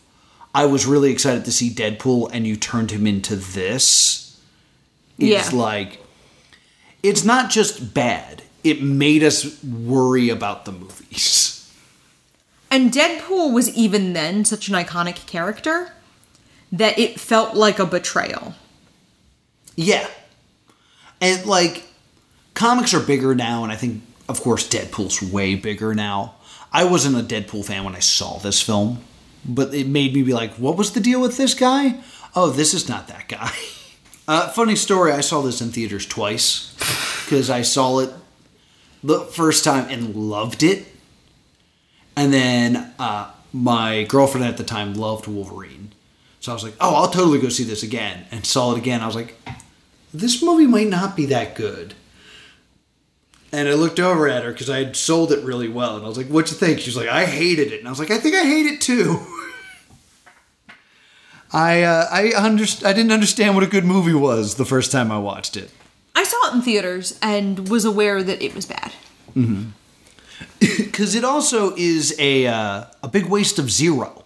[0.54, 4.38] I was really excited to see Deadpool and you turned him into this
[5.18, 5.48] is Yeah.
[5.58, 6.02] like
[7.02, 11.70] it's not just bad it made us worry about the movies.
[12.70, 15.92] And Deadpool was even then such an iconic character
[16.70, 18.54] that it felt like a betrayal.
[19.76, 20.06] yeah.
[21.20, 21.84] And like
[22.54, 26.34] comics are bigger now and i think of course deadpool's way bigger now.
[26.72, 28.98] I wasn't a deadpool fan when i saw this film
[29.44, 32.00] but it made me be like what was the deal with this guy?
[32.36, 33.52] Oh this is not that guy.
[34.28, 36.74] Uh, funny story i saw this in theaters twice
[37.24, 38.10] because i saw it
[39.02, 40.86] the first time and loved it.
[42.16, 45.92] And then uh, my girlfriend at the time loved wolverine.
[46.40, 49.00] So i was like oh i'll totally go see this again and saw it again.
[49.00, 49.36] I was like
[50.12, 51.94] this movie might not be that good.
[53.50, 56.08] And I looked over at her because I had sold it really well, and I
[56.08, 58.10] was like, "What'd you think?" She was like, "I hated it," and I was like,
[58.10, 59.20] "I think I hate it too."
[61.50, 65.10] I uh, I underst- I didn't understand what a good movie was the first time
[65.10, 65.70] I watched it
[66.48, 68.92] saw it in theaters and was aware that it was bad.
[70.60, 74.24] because it also is a uh, a big waste of Zero,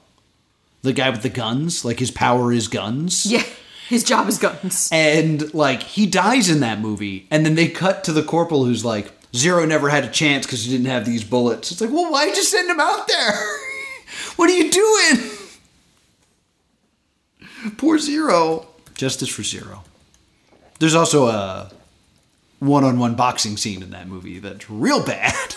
[0.83, 1.85] the guy with the guns.
[1.85, 3.27] Like his power is guns.
[3.27, 3.45] Yeah.
[3.89, 4.89] His job is guns.
[4.91, 8.85] and like he dies in that movie and then they cut to the corporal who's
[8.85, 11.73] like Zero never had a chance because he didn't have these bullets.
[11.73, 13.33] It's like, well, why'd you send him out there?
[14.37, 15.31] what are you doing?
[17.77, 18.67] Poor Zero.
[18.95, 19.85] Justice for Zero.
[20.79, 21.71] There's also a
[22.63, 25.35] one-on-one boxing scene in that movie that's real bad.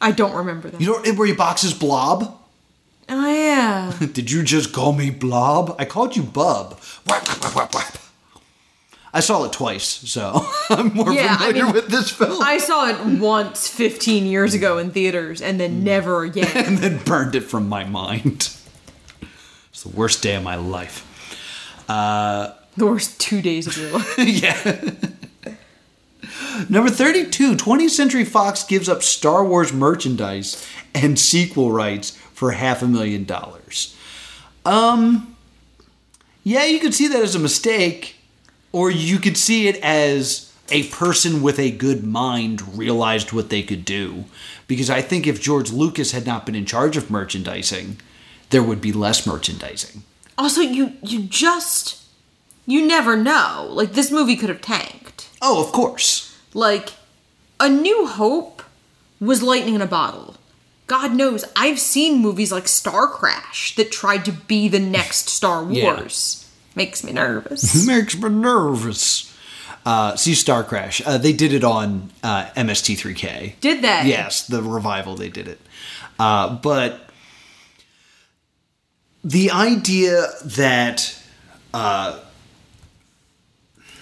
[0.00, 0.80] I don't remember that.
[0.80, 2.38] You know where he boxes Blob?
[3.08, 3.92] oh yeah.
[4.12, 5.74] Did you just call me Blob?
[5.78, 6.78] I called you Bub.
[7.06, 7.98] Whap, whap, whap, whap.
[9.12, 12.42] I saw it twice, so I'm more Yeah, I familiar mean, with this film.
[12.42, 15.84] I saw it once 15 years ago in theaters and then mm.
[15.84, 16.50] never again.
[16.54, 18.50] and then burned it from my mind.
[19.70, 21.06] It's the worst day of my life.
[21.88, 24.18] Uh, the worst two days of your life.
[24.18, 25.54] yeah.
[26.68, 32.82] Number 32, 20th Century Fox gives up Star Wars merchandise and sequel rights for half
[32.82, 33.96] a million dollars.
[34.64, 35.36] Um,
[36.42, 38.16] yeah, you could see that as a mistake,
[38.72, 43.62] or you could see it as a person with a good mind realized what they
[43.62, 44.24] could do.
[44.66, 47.98] Because I think if George Lucas had not been in charge of merchandising,
[48.50, 50.02] there would be less merchandising.
[50.36, 51.97] Also, you you just
[52.68, 53.66] you never know.
[53.70, 55.30] Like this movie could have tanked.
[55.40, 56.38] Oh, of course.
[56.52, 56.90] Like
[57.58, 58.62] A New Hope
[59.18, 60.36] was lightning in a bottle.
[60.86, 65.64] God knows I've seen movies like Star Crash that tried to be the next Star
[65.64, 65.76] Wars.
[65.76, 65.94] Yeah.
[65.94, 66.50] Wars.
[66.74, 67.86] Makes me nervous.
[67.86, 69.34] Makes me nervous.
[69.84, 71.00] Uh, see Star Crash.
[71.04, 73.60] Uh, they did it on uh, MST3K.
[73.60, 74.02] Did they?
[74.04, 75.60] Yes, the revival they did it.
[76.18, 77.08] Uh, but
[79.24, 81.22] the idea that
[81.72, 82.18] uh,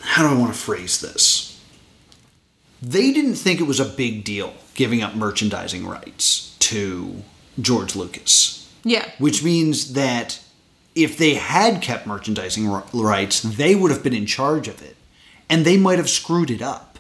[0.07, 1.61] how do I want to phrase this?
[2.83, 7.23] They didn't think it was a big deal giving up merchandising rights to
[7.61, 9.09] George Lucas Yeah.
[9.19, 10.41] which means that
[10.95, 14.97] if they had kept merchandising rights, they would have been in charge of it,
[15.49, 16.99] and they might have screwed it up.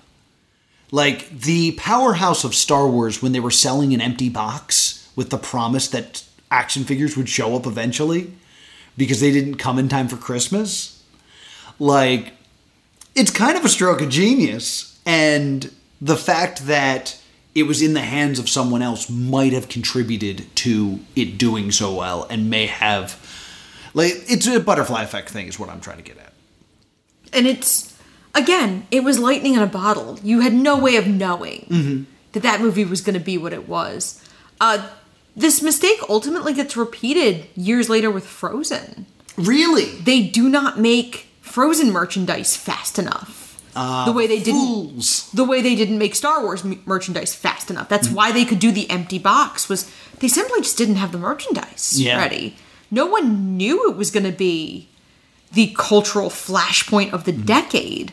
[0.90, 5.38] Like the powerhouse of Star Wars, when they were selling an empty box with the
[5.38, 8.32] promise that action figures would show up eventually
[8.96, 11.02] because they didn't come in time for Christmas.
[11.78, 12.32] Like,
[13.16, 17.20] it's kind of a stroke of genius, and the fact that
[17.54, 21.94] it was in the hands of someone else might have contributed to it doing so
[21.94, 23.18] well and may have
[23.94, 26.32] like it's a butterfly effect thing is what i'm trying to get at
[27.32, 27.98] And it's
[28.34, 30.18] again, it was lightning in a bottle.
[30.22, 33.66] You had no way of knowing that that movie was going to be what it
[33.68, 34.22] was.
[34.60, 34.88] Uh,
[35.34, 39.06] this mistake ultimately gets repeated years later with Frozen.
[39.36, 43.42] really They do not make Frozen merchandise fast enough.
[44.07, 47.88] the way they didn't the way they didn't make Star Wars m- merchandise fast enough.
[47.88, 49.90] That's why they could do the empty box was
[50.20, 52.18] they simply just didn't have the merchandise Yeah.
[52.18, 52.57] ready.
[52.90, 54.88] No one knew it was going to be
[55.52, 58.12] the cultural flashpoint of the decade.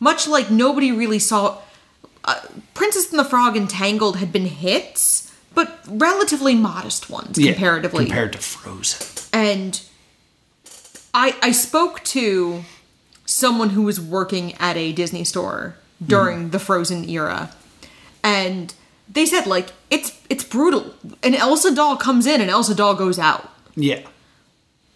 [0.00, 1.58] Much like nobody really saw
[2.24, 2.40] uh,
[2.72, 8.06] Princess and the Frog and Tangled had been hits, but relatively modest ones Yeah, comparatively.
[8.06, 9.72] compared to frozen and
[11.14, 12.64] I I spoke to
[13.28, 16.50] someone who was working at a Disney store during mm-hmm.
[16.50, 17.50] the Frozen era,
[18.24, 18.74] and
[19.08, 20.94] they said like it's it's brutal.
[21.22, 23.50] An Elsa doll comes in and Elsa doll goes out.
[23.76, 24.00] yeah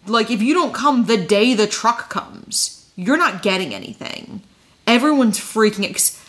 [0.07, 4.41] Like if you don't come the day the truck comes, you're not getting anything.
[4.87, 5.89] Everyone's freaking.
[5.89, 6.19] Ex-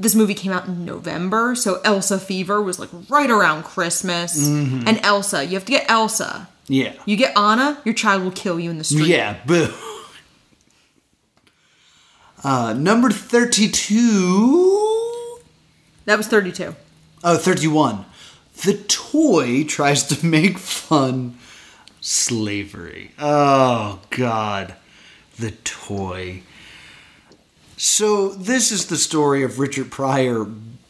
[0.00, 4.48] this movie came out in November, so Elsa fever was like right around Christmas.
[4.48, 4.88] Mm-hmm.
[4.88, 6.48] And Elsa, you have to get Elsa.
[6.66, 9.06] yeah You get Anna, your child will kill you in the street.
[9.06, 9.68] yeah boo
[12.44, 15.38] uh, number 32
[16.04, 16.74] That was 32.
[17.24, 18.04] Oh, 31.
[18.64, 21.38] The toy tries to make fun
[22.00, 23.12] slavery.
[23.18, 24.74] Oh, God.
[25.38, 26.42] The toy.
[27.76, 30.46] So, this is the story of Richard Pryor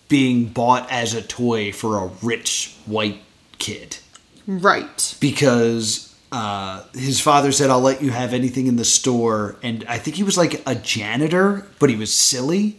[0.08, 3.22] being bought as a toy for a rich white
[3.58, 3.98] kid
[4.46, 5.16] Right.
[5.20, 9.56] because uh, his father said, I'll let you have anything in the store.
[9.62, 12.78] And I think he was like a janitor, but he was silly.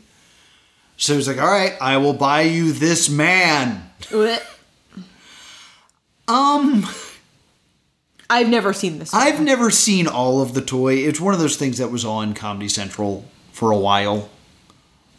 [0.97, 3.89] So he was like, All right, I will buy you this man.
[6.27, 6.87] Um.
[8.29, 9.13] I've never seen this.
[9.13, 10.93] I've never seen all of the toy.
[10.95, 14.29] It's one of those things that was on Comedy Central for a while,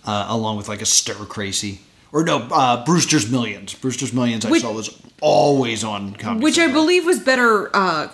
[0.07, 1.80] uh, along with like a Stir Crazy.
[2.11, 3.74] Or no, uh, Brewster's Millions.
[3.74, 8.09] Brewster's Millions I Which- saw was always on Comedy which I believe was better uh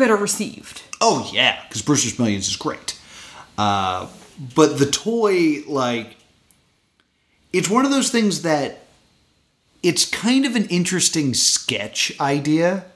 [0.00, 0.82] better received.
[1.00, 2.98] Oh yeah, because Brewster's Millions is great.
[3.56, 4.08] Uh,
[4.54, 6.16] but the toy, like,
[7.52, 8.86] it's one of those things that
[9.82, 12.86] it's kind of an interesting sketch idea,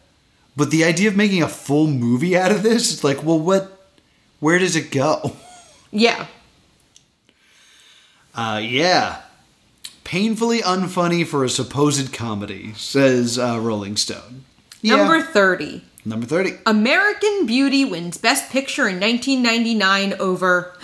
[0.57, 3.71] but the idea of making a full movie out of this, it's like, well, what?
[4.41, 5.37] Where does it go?
[5.97, 6.27] Yeah.
[8.35, 9.21] Uh, yeah.
[10.03, 14.45] Painfully unfunny for a supposed comedy, says uh, Rolling Stone.
[14.83, 15.85] Number 30.
[16.05, 16.59] Number 30.
[16.67, 20.75] American Beauty wins Best Picture in 1999 over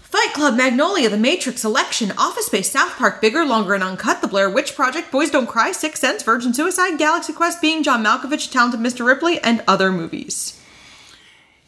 [0.00, 4.28] Fight Club, Magnolia, The Matrix, Election, Office Space, South Park, Bigger, Longer, and Uncut, The
[4.28, 8.52] Blair Witch Project, Boys Don't Cry, Six Sense, Virgin Suicide, Galaxy Quest, Being John Malkovich,
[8.52, 9.04] Talented Mr.
[9.04, 10.62] Ripley, and other movies.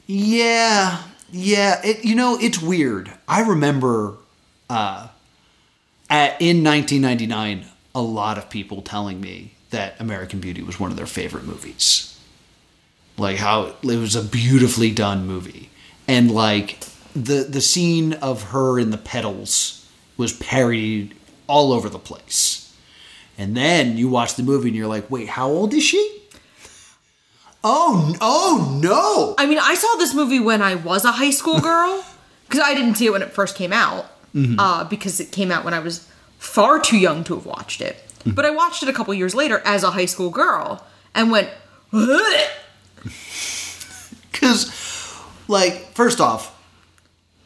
[0.06, 1.80] Yeah, yeah.
[1.84, 3.10] It you know it's weird.
[3.26, 4.14] I remember,
[4.70, 5.08] uh,
[6.08, 10.96] at, in 1999, a lot of people telling me that American Beauty was one of
[10.96, 12.17] their favorite movies.
[13.18, 15.70] Like how it was a beautifully done movie,
[16.06, 16.78] and like
[17.14, 21.14] the the scene of her in the petals was parodied
[21.46, 22.64] all over the place.
[23.36, 26.22] And then you watch the movie and you're like, wait, how old is she?
[27.62, 29.34] Oh, oh no!
[29.38, 32.04] I mean, I saw this movie when I was a high school girl
[32.48, 34.06] because I didn't see it when it first came out
[34.58, 36.08] uh, because it came out when I was
[36.38, 37.96] far too young to have watched it.
[38.26, 41.48] But I watched it a couple years later as a high school girl and went,
[41.92, 42.48] "Ugh."
[44.48, 46.54] Because, like, first off,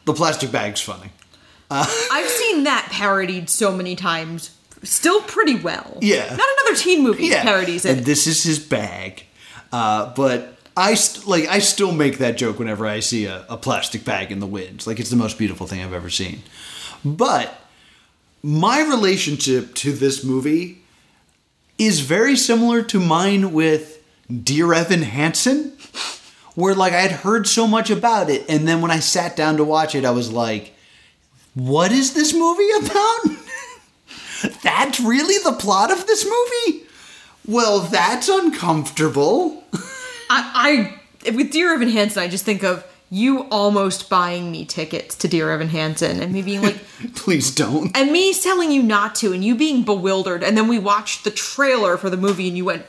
[0.05, 1.11] the plastic bag's funny.
[1.71, 5.99] I've seen that parodied so many times, still pretty well.
[6.01, 6.25] Yeah.
[6.25, 7.97] Not another teen movie parodies it.
[7.97, 9.25] and this is his bag.
[9.73, 13.57] Uh, but I st- like I still make that joke whenever I see a, a
[13.57, 14.87] plastic bag in the wind.
[14.87, 16.43] Like it's the most beautiful thing I've ever seen.
[17.05, 17.59] But
[18.43, 20.83] my relationship to this movie
[21.79, 25.73] is very similar to mine with Dear Evan Hansen,
[26.55, 29.57] where like I had heard so much about it, and then when I sat down
[29.57, 30.75] to watch it, I was like,
[31.55, 33.39] "What is this movie about?"
[34.63, 36.85] That's really the plot of this movie?
[37.47, 39.63] Well, that's uncomfortable.
[40.31, 40.95] I,
[41.25, 45.29] I with Dear Evan Hansen, I just think of you almost buying me tickets to
[45.29, 46.79] Dear Evan Hansen and me being like,
[47.15, 47.95] Please don't.
[47.97, 51.31] and me telling you not to, and you being bewildered, and then we watched the
[51.31, 52.85] trailer for the movie, and you went,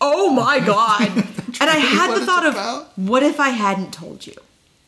[0.00, 1.26] "Oh my god!"
[1.60, 2.82] and I had the it's thought about?
[2.96, 4.34] of, what if I hadn't told you?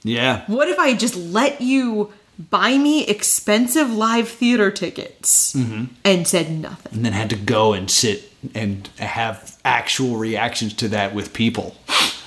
[0.02, 0.44] Yeah.
[0.46, 2.12] What if I just let you
[2.50, 5.84] buy me expensive live theater tickets Mm-hmm.
[6.04, 6.92] and said nothing?
[6.94, 11.74] And then had to go and sit and have actual reactions to that with people.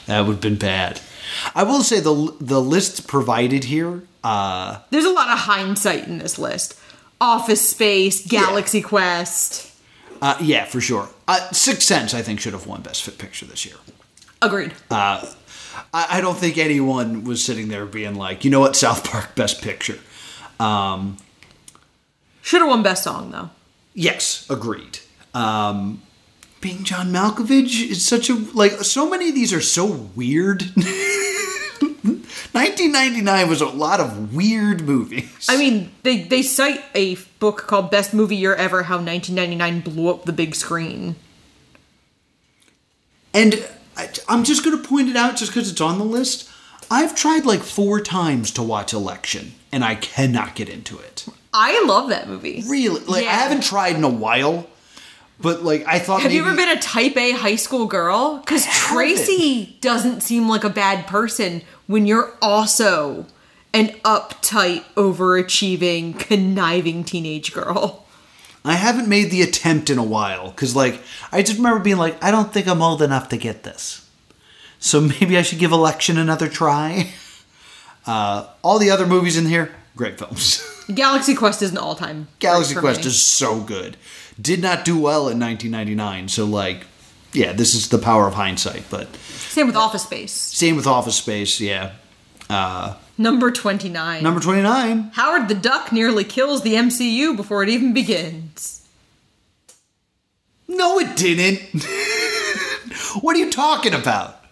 [0.07, 0.99] That would have been bad.
[1.55, 4.03] I will say the the list provided here.
[4.23, 6.77] Uh, There's a lot of hindsight in this list.
[7.21, 9.71] Office Space, Galaxy Quest.
[10.21, 11.07] uh, yeah, for sure.
[11.27, 13.75] Uh, Sixth Sense, I think, should have won Best Fit Picture this year.
[14.41, 14.73] Agreed.
[14.89, 15.33] I,
[15.93, 19.61] I don't think anyone was sitting there being like, you know what, South Park Best
[19.61, 19.99] Picture.
[20.59, 21.17] Um,
[22.41, 23.49] Should have won Best Song though.
[23.93, 24.99] Yes, agreed.
[25.33, 26.01] Um,
[26.59, 28.71] being John Malkovich is such a like.
[28.83, 29.85] So many of these are so
[30.15, 30.63] weird.
[32.53, 35.47] 1999 was a lot of weird movies.
[35.49, 40.09] I mean, they they cite a book called Best Movie Year Ever: How 1999 Blew
[40.09, 41.15] Up the Big Screen.
[43.33, 43.65] and
[44.01, 46.49] I, I'm just going to point it out just because it's on the list.
[46.89, 51.25] I've tried like four times to watch Election, and I cannot get into it.
[51.53, 52.63] I love that movie.
[52.67, 54.67] Really, like I haven't tried in a while.
[55.39, 58.37] But like I thought, Have you ever been a Type A high school girl?
[58.37, 58.65] Because.
[58.65, 63.25] Tracy doesn't seem like a bad person when you're also
[63.73, 68.00] an uptight, overachieving, conniving teenage girl.
[68.63, 71.01] I haven't made the attempt in a while because, like,
[71.31, 74.07] I just remember being like, I don't think I'm old enough to get this.
[74.79, 77.11] So maybe I should give Election another try.
[78.03, 80.67] Uh, all the other movies in here, great films.
[80.95, 82.27] Galaxy Quest is an all-time.
[82.39, 83.05] Galaxy Quest me.
[83.05, 83.95] is so good.
[84.41, 86.87] Did not do well in 1999, so like,
[87.31, 88.85] yeah, this is the power of hindsight.
[88.89, 90.31] But Same with Office Space.
[90.31, 91.91] same with Office Space, yeah.
[92.49, 94.23] Uh, Number 29.
[94.23, 98.87] number 29, Howard the Duck nearly kills the MCU before it even begins.
[100.67, 101.61] No, it didn't.
[103.21, 104.43] what are you talking about?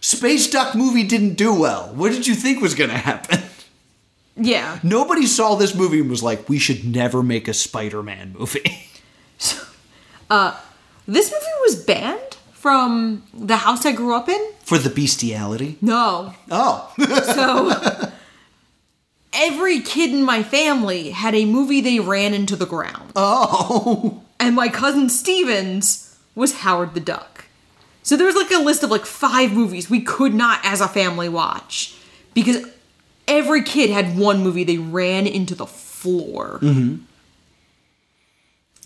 [0.00, 1.88] Space Duck movie didn't do well.
[1.94, 3.40] What did you think was going to happen?
[4.36, 4.78] Yeah.
[4.84, 8.84] Nobody saw this movie and was like, we should never make a Spider Man movie.
[9.40, 9.62] So,
[10.30, 10.56] uh,
[11.06, 14.40] This movie was banned from the house I grew up in?
[14.64, 15.76] For the bestiality?
[15.80, 16.34] No.
[16.50, 16.92] Oh.
[17.34, 18.10] So
[19.32, 23.12] every kid in my family had a movie they ran into the ground.
[23.16, 24.22] oh.
[24.40, 27.46] And my cousin Stevens was Howard the Duck.
[28.04, 30.86] So there was like a list of like five movies we could not as a
[30.88, 31.94] family watch
[32.34, 32.64] because
[33.26, 36.58] every kid had one movie they ran into the floor.
[36.62, 37.04] Mm-hmm.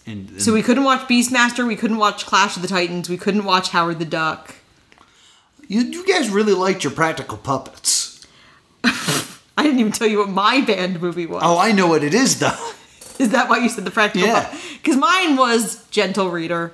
[0.06, 3.44] And, So we couldn't watch Beastmaster, we couldn't watch Clash of the Titans, we couldn't
[3.44, 4.56] watch Howard the Duck.
[5.68, 8.26] you, you guys really liked your practical puppets.
[8.84, 11.42] I didn't even tell you what my banned movie was.
[11.44, 12.72] Oh, I know what it is, though.
[13.18, 14.26] Is that why you said the practical?
[14.26, 14.52] Yeah.
[14.82, 16.72] Because mine was Gentle Reader,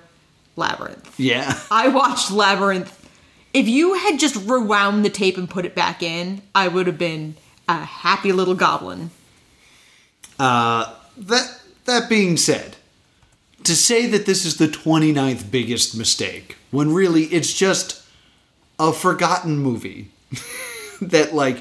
[0.56, 1.18] Labyrinth.
[1.20, 1.58] Yeah.
[1.70, 2.94] I watched Labyrinth.
[3.52, 6.96] If you had just rewound the tape and put it back in, I would have
[6.98, 7.34] been
[7.68, 9.10] a happy little goblin.
[10.38, 12.76] Uh, that that being said,
[13.68, 18.02] to say that this is the 29th biggest mistake when really it's just
[18.78, 20.10] a forgotten movie
[21.02, 21.58] that like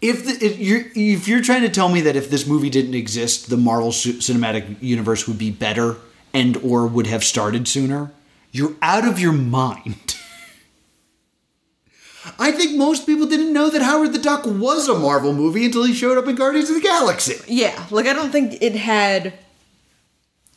[0.00, 2.94] if the, if you're if you're trying to tell me that if this movie didn't
[2.94, 5.94] exist the Marvel Cinematic Universe would be better
[6.34, 8.10] and or would have started sooner
[8.50, 10.16] you're out of your mind
[12.38, 15.84] I think most people didn't know that Howard the Duck was a Marvel movie until
[15.84, 17.36] he showed up in Guardians of the Galaxy.
[17.48, 19.34] Yeah, like I don't think it had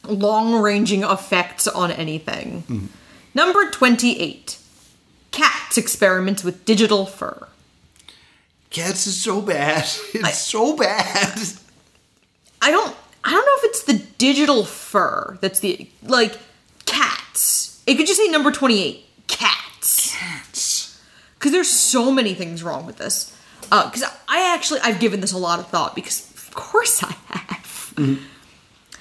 [0.07, 2.89] long ranging effects on anything.
[3.33, 4.57] Number 28
[5.31, 7.49] Cats experiments with digital fur.
[8.69, 9.83] Cats is so bad.
[10.13, 11.37] It's so bad.
[12.61, 16.37] I don't I don't know if it's the digital fur that's the like
[16.85, 17.83] cats.
[17.85, 20.15] It could just say number 28 cats.
[20.15, 21.01] Cats.
[21.37, 23.37] because there's so many things wrong with this.
[23.71, 27.11] Uh, because I actually I've given this a lot of thought because of course I
[27.27, 27.93] have.
[27.97, 28.23] Mm-hmm.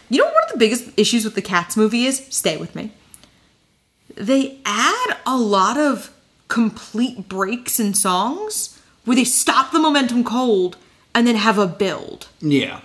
[0.09, 2.27] You know what one of the biggest issues with the Cats movie is?
[2.31, 2.93] Stay with me.
[4.15, 6.13] They add a lot of
[6.49, 10.77] complete breaks in songs where they stop the momentum cold
[11.15, 12.29] and then have a build.
[12.41, 12.81] Yeah.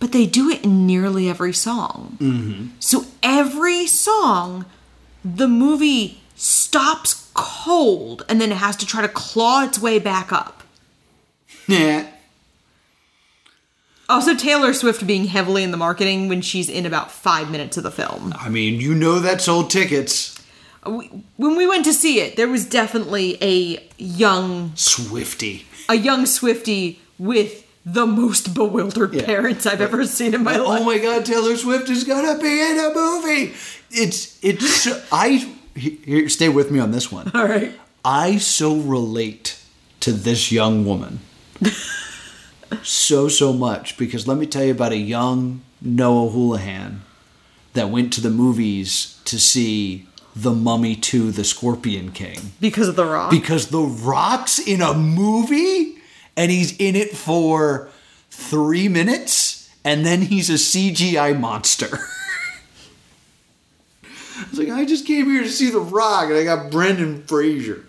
[0.00, 2.18] But they do it in nearly every song.
[2.20, 2.66] Mm-hmm.
[2.80, 4.66] So every song,
[5.24, 10.32] the movie stops cold and then it has to try to claw its way back
[10.32, 10.62] up.
[11.66, 12.06] Yeah.
[14.08, 17.82] Also, Taylor Swift being heavily in the marketing when she's in about five minutes of
[17.84, 18.34] the film.
[18.38, 20.38] I mean, you know that sold tickets.
[20.86, 25.62] We, when we went to see it, there was definitely a young, Swiftie.
[25.88, 29.24] a young Swiftie with the most bewildered Yeah.
[29.24, 30.80] parents I've ever seen in my oh life.
[30.82, 33.54] Oh my god, Taylor Swift is gonna be in a movie.
[33.90, 37.30] It's it's I here stay with me on this one.
[37.34, 37.72] All right.
[38.04, 39.58] I so relate
[40.00, 41.20] to this young woman.
[42.82, 47.02] so so much because let me tell you about a young Noah Houlihan
[47.74, 52.38] that went to the movies to see The Mummy 2 The Scorpion King.
[52.60, 53.30] Because of The Rock.
[53.30, 55.96] because The Rock's in a movie
[56.36, 57.88] and he's in it for
[58.30, 61.98] three minutes and then he's a CGI monster.
[64.36, 67.22] I was like, I just came here to see The Rock and I got Brendan
[67.24, 67.86] Fraser.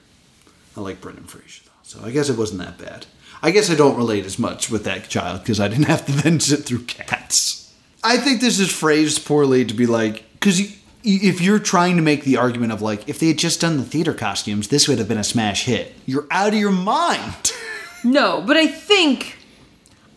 [0.78, 3.06] I like Brendan Fraser though, so I guess it wasn't that bad.
[3.44, 6.12] I guess I don't relate as much with that child because I didn't have to
[6.12, 7.74] then sit through cats.
[8.04, 10.60] I think this is phrased poorly to be like, because
[11.04, 13.84] if you're trying to make the argument of like, if they had just done the
[13.84, 15.94] theater costumes, this would have been a smash hit.
[16.06, 17.52] You're out of your mind.
[18.06, 19.36] No, but I think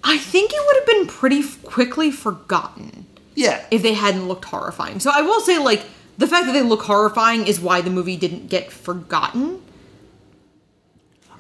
[0.04, 3.64] I think it would have been pretty quickly forgotten yeah.
[3.70, 5.00] if they hadn't looked horrifying.
[5.00, 5.86] So I will say like
[6.18, 9.62] the fact that they look horrifying is why the movie didn't get forgotten.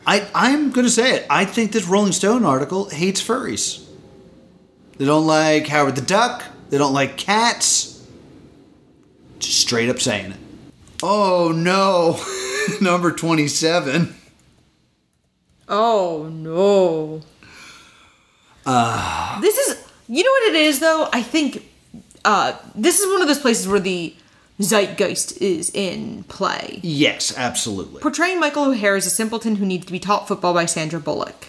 [0.06, 1.26] I, I'm going to say it.
[1.28, 3.84] I think this Rolling Stone article hates furries.
[4.96, 6.44] They don't like Howard the Duck.
[6.70, 8.06] They don't like cats.
[9.38, 10.38] Just straight up saying it.
[11.02, 12.18] Oh no.
[12.80, 14.14] Number 27.
[15.68, 17.22] Oh no.
[19.40, 21.08] this is you know what it is though?
[21.12, 21.70] I think
[22.24, 24.14] uh this is one of those places where the
[24.60, 26.80] zeitgeist is in play.
[26.82, 28.00] Yes, absolutely.
[28.00, 31.48] Portraying Michael Oher as a simpleton who needs to be taught football by Sandra Bullock.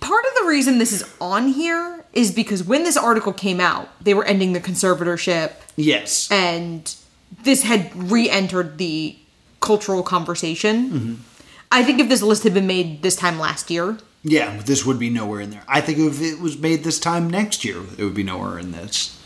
[0.00, 3.88] Part of the reason this is on here is because when this article came out,
[4.02, 6.30] they were ending the conservatorship Yes.
[6.30, 6.94] and
[7.42, 9.16] this had re-entered the
[9.60, 11.24] cultural conversation.
[11.72, 14.98] I think if this list had been made this time last year, Yeah, this would
[14.98, 15.64] be nowhere in there.
[15.66, 18.72] I think if it was made this time next year, it would be nowhere in
[18.72, 19.18] this.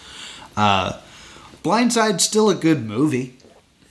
[0.56, 0.98] Uh,
[1.62, 3.36] Blindside's still a good movie.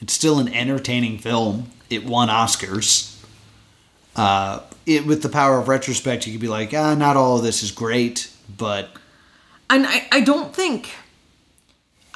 [0.02, 1.72] It's still an entertaining film.
[1.90, 3.22] It won Oscars.
[4.16, 7.44] Uh, it with the power of retrospect, you could be like, ah, not all of
[7.44, 8.90] this is great, but
[9.70, 10.90] and I, I don't think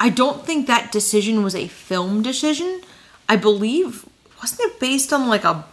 [0.00, 2.80] I don't think that decision was a film decision.
[3.28, 4.04] I believe
[4.40, 5.64] wasn't it based on like a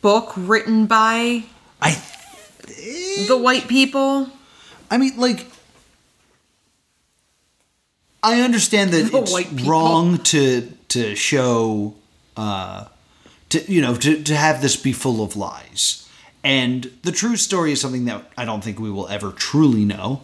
[0.00, 1.44] book written by
[1.80, 2.02] I,
[3.28, 4.30] the white people?
[4.90, 5.46] I mean, like,
[8.32, 11.94] I understand that The it's wrong to to show,
[12.36, 12.86] uh,
[13.50, 16.08] to you know, to to have this be full of lies,
[16.42, 20.20] and the true story is something that I don't think we will ever truly know,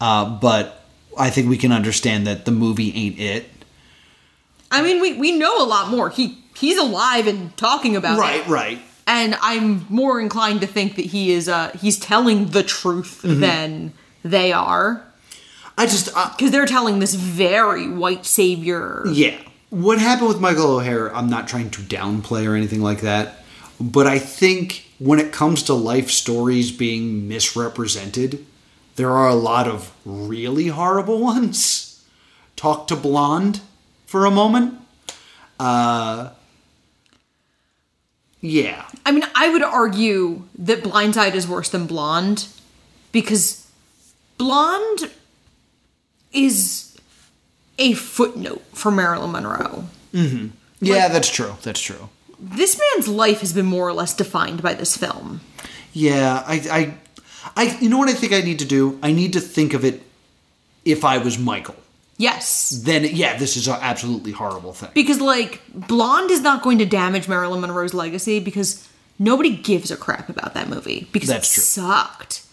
[0.00, 0.84] uh, but
[1.18, 3.44] I think we can understand that the movie ain't it.
[4.70, 6.10] I mean, we, we know a lot more.
[6.10, 8.20] He he's alive and talking about it.
[8.20, 8.78] Right, right.
[9.06, 13.40] And I'm more inclined to think that he is uh he's telling the truth Mm-hmm.
[13.40, 13.92] than
[14.24, 15.02] they are.
[15.78, 19.04] I just because they're telling this very white savior.
[19.10, 19.38] Yeah.
[19.70, 23.44] What happened with Michael Oher, I'm not trying to downplay or anything like that,
[23.80, 28.46] but I think when it comes to life stories being misrepresented,
[28.94, 32.04] there are a lot of really horrible ones.
[32.54, 33.60] Talk to Blonde
[34.06, 34.78] for a moment.
[35.58, 36.30] Uh,
[38.40, 38.86] yeah.
[39.04, 42.46] I mean, I would argue that Blindside is worse than Blonde
[43.12, 43.66] because
[44.38, 45.10] Blonde
[46.36, 46.96] is
[47.78, 49.86] a footnote for Marilyn Monroe.
[50.12, 50.48] Mm-hmm.
[50.80, 51.54] Yeah, that's true.
[51.62, 52.08] That's true.
[52.38, 55.40] This man's life has been more or less defined by this film.
[55.92, 56.94] Yeah, I, I,
[57.56, 58.98] I, you know what I think I need to do?
[59.02, 60.02] I need to think of it
[60.84, 61.76] if I was Michael.
[62.18, 62.70] Yes.
[62.84, 64.90] Then, yeah, this is an absolutely horrible thing.
[64.94, 68.86] Because, like, Blonde is not going to damage Marilyn Monroe's legacy because
[69.18, 71.62] nobody gives a crap about that movie because That's it true.
[71.62, 72.45] sucked.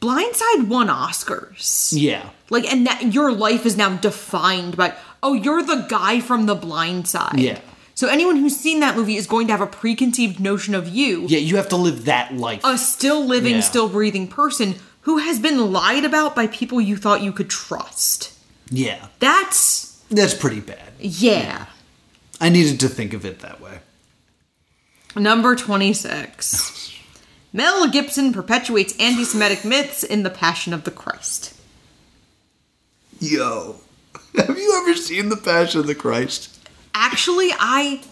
[0.00, 1.92] Blindside won Oscars.
[1.94, 2.30] Yeah.
[2.48, 6.54] Like, and that your life is now defined by, oh, you're the guy from The
[6.54, 7.38] Blind Side.
[7.38, 7.60] Yeah.
[7.94, 11.26] So anyone who's seen that movie is going to have a preconceived notion of you,
[11.28, 12.62] Yeah, you have to live that life.
[12.64, 13.60] a still living, Yeah.
[13.60, 18.32] still breathing person who has been lied about by people you thought you could trust.
[18.70, 20.92] yeah, That's, that's pretty bad.
[20.98, 21.66] yeah.
[22.40, 23.80] I needed to think of it that way.
[25.14, 26.79] Number 26.
[27.52, 31.56] Mel Gibson perpetuates anti Semitic myths in The Passion of the Christ.
[33.18, 33.76] Yo,
[34.36, 36.58] have you ever seen The Passion of the Christ?
[36.94, 38.02] Actually, I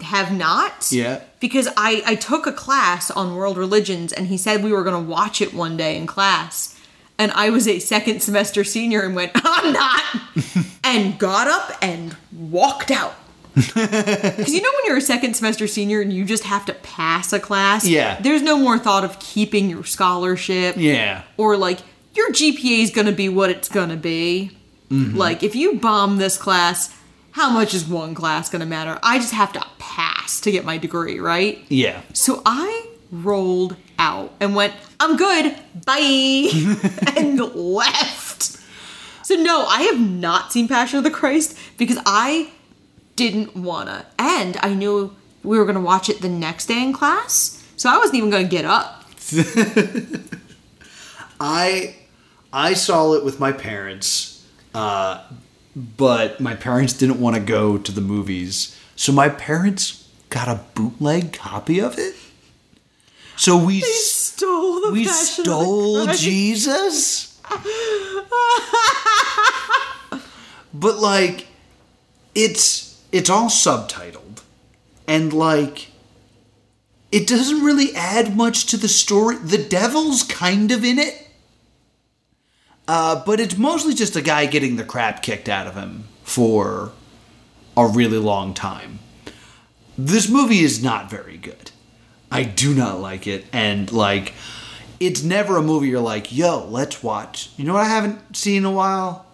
[0.00, 0.92] have not.
[0.92, 1.22] Yeah.
[1.40, 5.02] Because I, I took a class on world religions and he said we were going
[5.02, 6.78] to watch it one day in class.
[7.18, 10.02] And I was a second semester senior and went, I'm not.
[10.84, 13.14] and got up and walked out.
[13.54, 17.32] Because you know when you're a second semester senior and you just have to pass
[17.32, 17.86] a class?
[17.86, 18.20] Yeah.
[18.20, 20.76] There's no more thought of keeping your scholarship.
[20.76, 21.22] Yeah.
[21.36, 21.78] Or like,
[22.14, 24.50] your GPA is going to be what it's going to be.
[24.90, 25.16] Mm-hmm.
[25.16, 26.94] Like, if you bomb this class,
[27.32, 28.98] how much is one class going to matter?
[29.02, 31.60] I just have to pass to get my degree, right?
[31.68, 32.02] Yeah.
[32.12, 36.50] So I rolled out and went, I'm good, bye,
[37.16, 38.58] and left.
[39.24, 42.50] So no, I have not seen Passion of the Christ because I
[43.16, 44.06] didn't wanna.
[44.18, 47.96] And I knew we were gonna watch it the next day in class, so I
[47.98, 49.04] wasn't even gonna get up.
[51.40, 51.96] I
[52.52, 54.44] I saw it with my parents,
[54.74, 55.22] uh,
[55.74, 60.60] but my parents didn't want to go to the movies, so my parents got a
[60.74, 62.14] bootleg copy of it.
[63.36, 67.40] So we s- Stole the we Passion of the stole Jesus.
[70.74, 71.46] but like
[72.34, 72.83] it's
[73.14, 74.42] it's all subtitled
[75.06, 75.92] and like
[77.12, 79.36] it doesn't really add much to the story.
[79.36, 81.28] The devil's kind of in it.
[82.88, 86.90] Uh, but it's mostly just a guy getting the crap kicked out of him for
[87.76, 88.98] a really long time.
[89.96, 91.70] This movie is not very good.
[92.32, 93.46] I do not like it.
[93.52, 94.34] And, like,
[94.98, 97.50] it's never a movie you're like, yo, let's watch.
[97.56, 99.24] You know what I haven't seen in a while?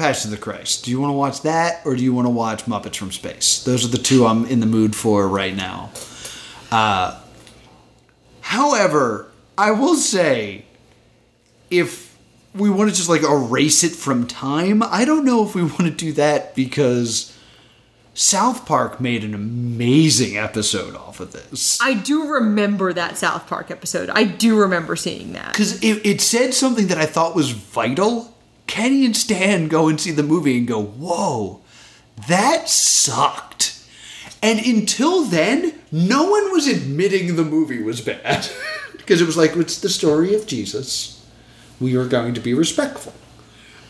[0.00, 0.84] Passion of the Christ.
[0.84, 3.62] Do you want to watch that or do you want to watch Muppets from Space?
[3.62, 5.90] Those are the two I'm in the mood for right now.
[6.72, 7.20] Uh,
[8.40, 10.64] however, I will say,
[11.70, 12.16] if
[12.54, 15.80] we want to just like erase it from time, I don't know if we want
[15.80, 17.36] to do that because
[18.14, 21.80] South Park made an amazing episode off of this.
[21.80, 24.10] I do remember that South Park episode.
[24.10, 25.52] I do remember seeing that.
[25.52, 28.34] Because it, it said something that I thought was vital.
[28.70, 31.60] Kenny and Stan go and see the movie and go, whoa,
[32.28, 33.84] that sucked.
[34.40, 38.48] And until then, no one was admitting the movie was bad.
[38.92, 41.26] Because it was like, it's the story of Jesus.
[41.80, 43.12] We are going to be respectful.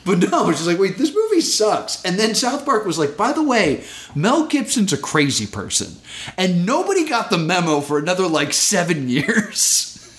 [0.07, 2.03] But no, it's just like, wait, this movie sucks.
[2.03, 3.85] And then South Park was like, by the way,
[4.15, 5.97] Mel Gibson's a crazy person.
[6.39, 10.11] And nobody got the memo for another like seven years.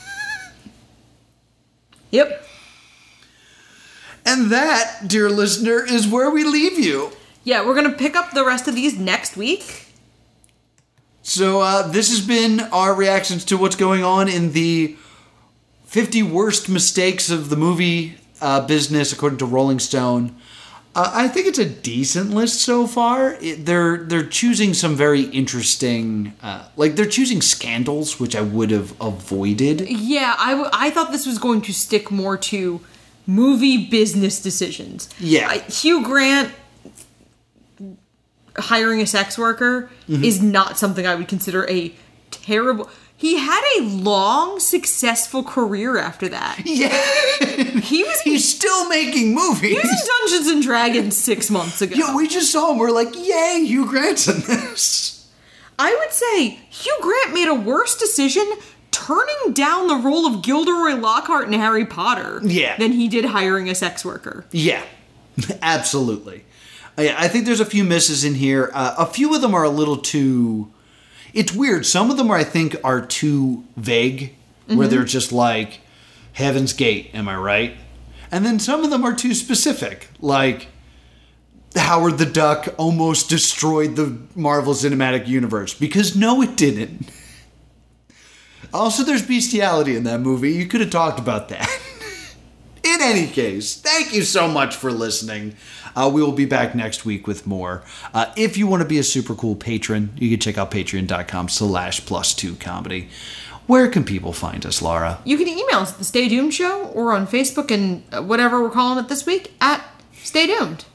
[2.12, 2.50] Yep.
[4.26, 7.12] And that, dear listener, is where we leave you.
[7.44, 9.88] Yeah, we're gonna pick up the rest of these next week.
[11.24, 14.96] So, uh, this has been our reactions to what's going on in the
[15.86, 20.36] 50 worst mistakes of the movie uh, business, according to Rolling Stone.
[20.94, 23.34] Uh, I think it's a decent list so far.
[23.40, 28.72] It, they're they're choosing some very interesting, uh, like they're choosing scandals, which I would
[28.72, 29.88] have avoided.
[29.88, 32.82] Yeah, I, w- I thought this was going to stick more to
[33.28, 35.10] movie business decisions.
[35.20, 35.54] Yeah.
[35.68, 36.52] Hugh Grant
[38.58, 40.24] hiring a sex worker Mm-hmm.
[40.26, 41.94] is not something I would consider a
[42.32, 42.90] terrible.
[43.16, 46.60] He had a long, successful career after that.
[46.66, 46.90] Yeah,
[47.80, 49.70] He was he's still making movies.
[49.72, 51.96] he was in Dungeons and Dragons six months ago.
[51.96, 52.78] Yeah, we just saw him.
[52.80, 55.30] We're like, yay, Hugh Grant's in this.
[55.80, 58.52] I would say Hugh Grant made a worse decision
[58.92, 62.78] turning down the role of Gilderoy Lockhart in Harry Potter Yeah.
[62.78, 64.46] than he did hiring a sex worker.
[64.52, 64.84] Yeah,
[65.62, 66.44] absolutely.
[66.98, 68.70] I, I think there's a few misses in here.
[68.74, 70.72] Uh, a few of them are a little too.
[71.34, 71.86] It's weird.
[71.86, 74.36] Some of them are, I think, are too vague,
[74.68, 75.80] where they're just like,
[76.34, 77.76] "Heaven's Gate." Am I right?
[78.30, 80.68] And then some of them are too specific, like
[81.76, 87.10] Howard the Duck almost destroyed the Marvel Cinematic Universe because no, it didn't.
[88.82, 90.54] Also, there's bestiality in that movie.
[90.54, 91.70] You could have talked about that.
[92.84, 95.56] In any case, thank you so much for listening.
[95.96, 97.84] Uh, we will be back next week with more.
[98.14, 101.50] Uh, if you want to be a super cool patron, you can check out patreon.com
[101.50, 103.10] slash plus two comedy.
[103.68, 105.20] Where can people find us, Laura?
[105.26, 108.62] You can email us at the Stay Doomed Show or on Facebook and uh, whatever
[108.62, 110.86] we're calling it this week at Stay Doomed.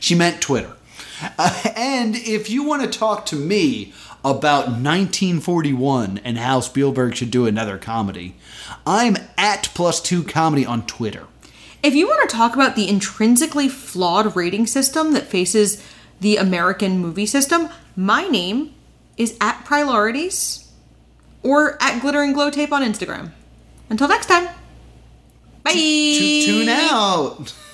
[0.00, 0.72] She meant Twitter.
[1.38, 3.92] Uh, and if you want to talk to me
[4.24, 8.34] about 1941 and how Spielberg should do another comedy,
[8.86, 11.26] I'm at plus two comedy on Twitter.
[11.82, 15.84] If you want to talk about the intrinsically flawed rating system that faces
[16.20, 18.72] the American movie system, my name
[19.16, 20.70] is at Priorities
[21.42, 23.32] or at Glitter and Glow Tape on Instagram.
[23.90, 24.48] Until next time.
[25.64, 25.72] Bye.
[25.72, 27.54] Tune out.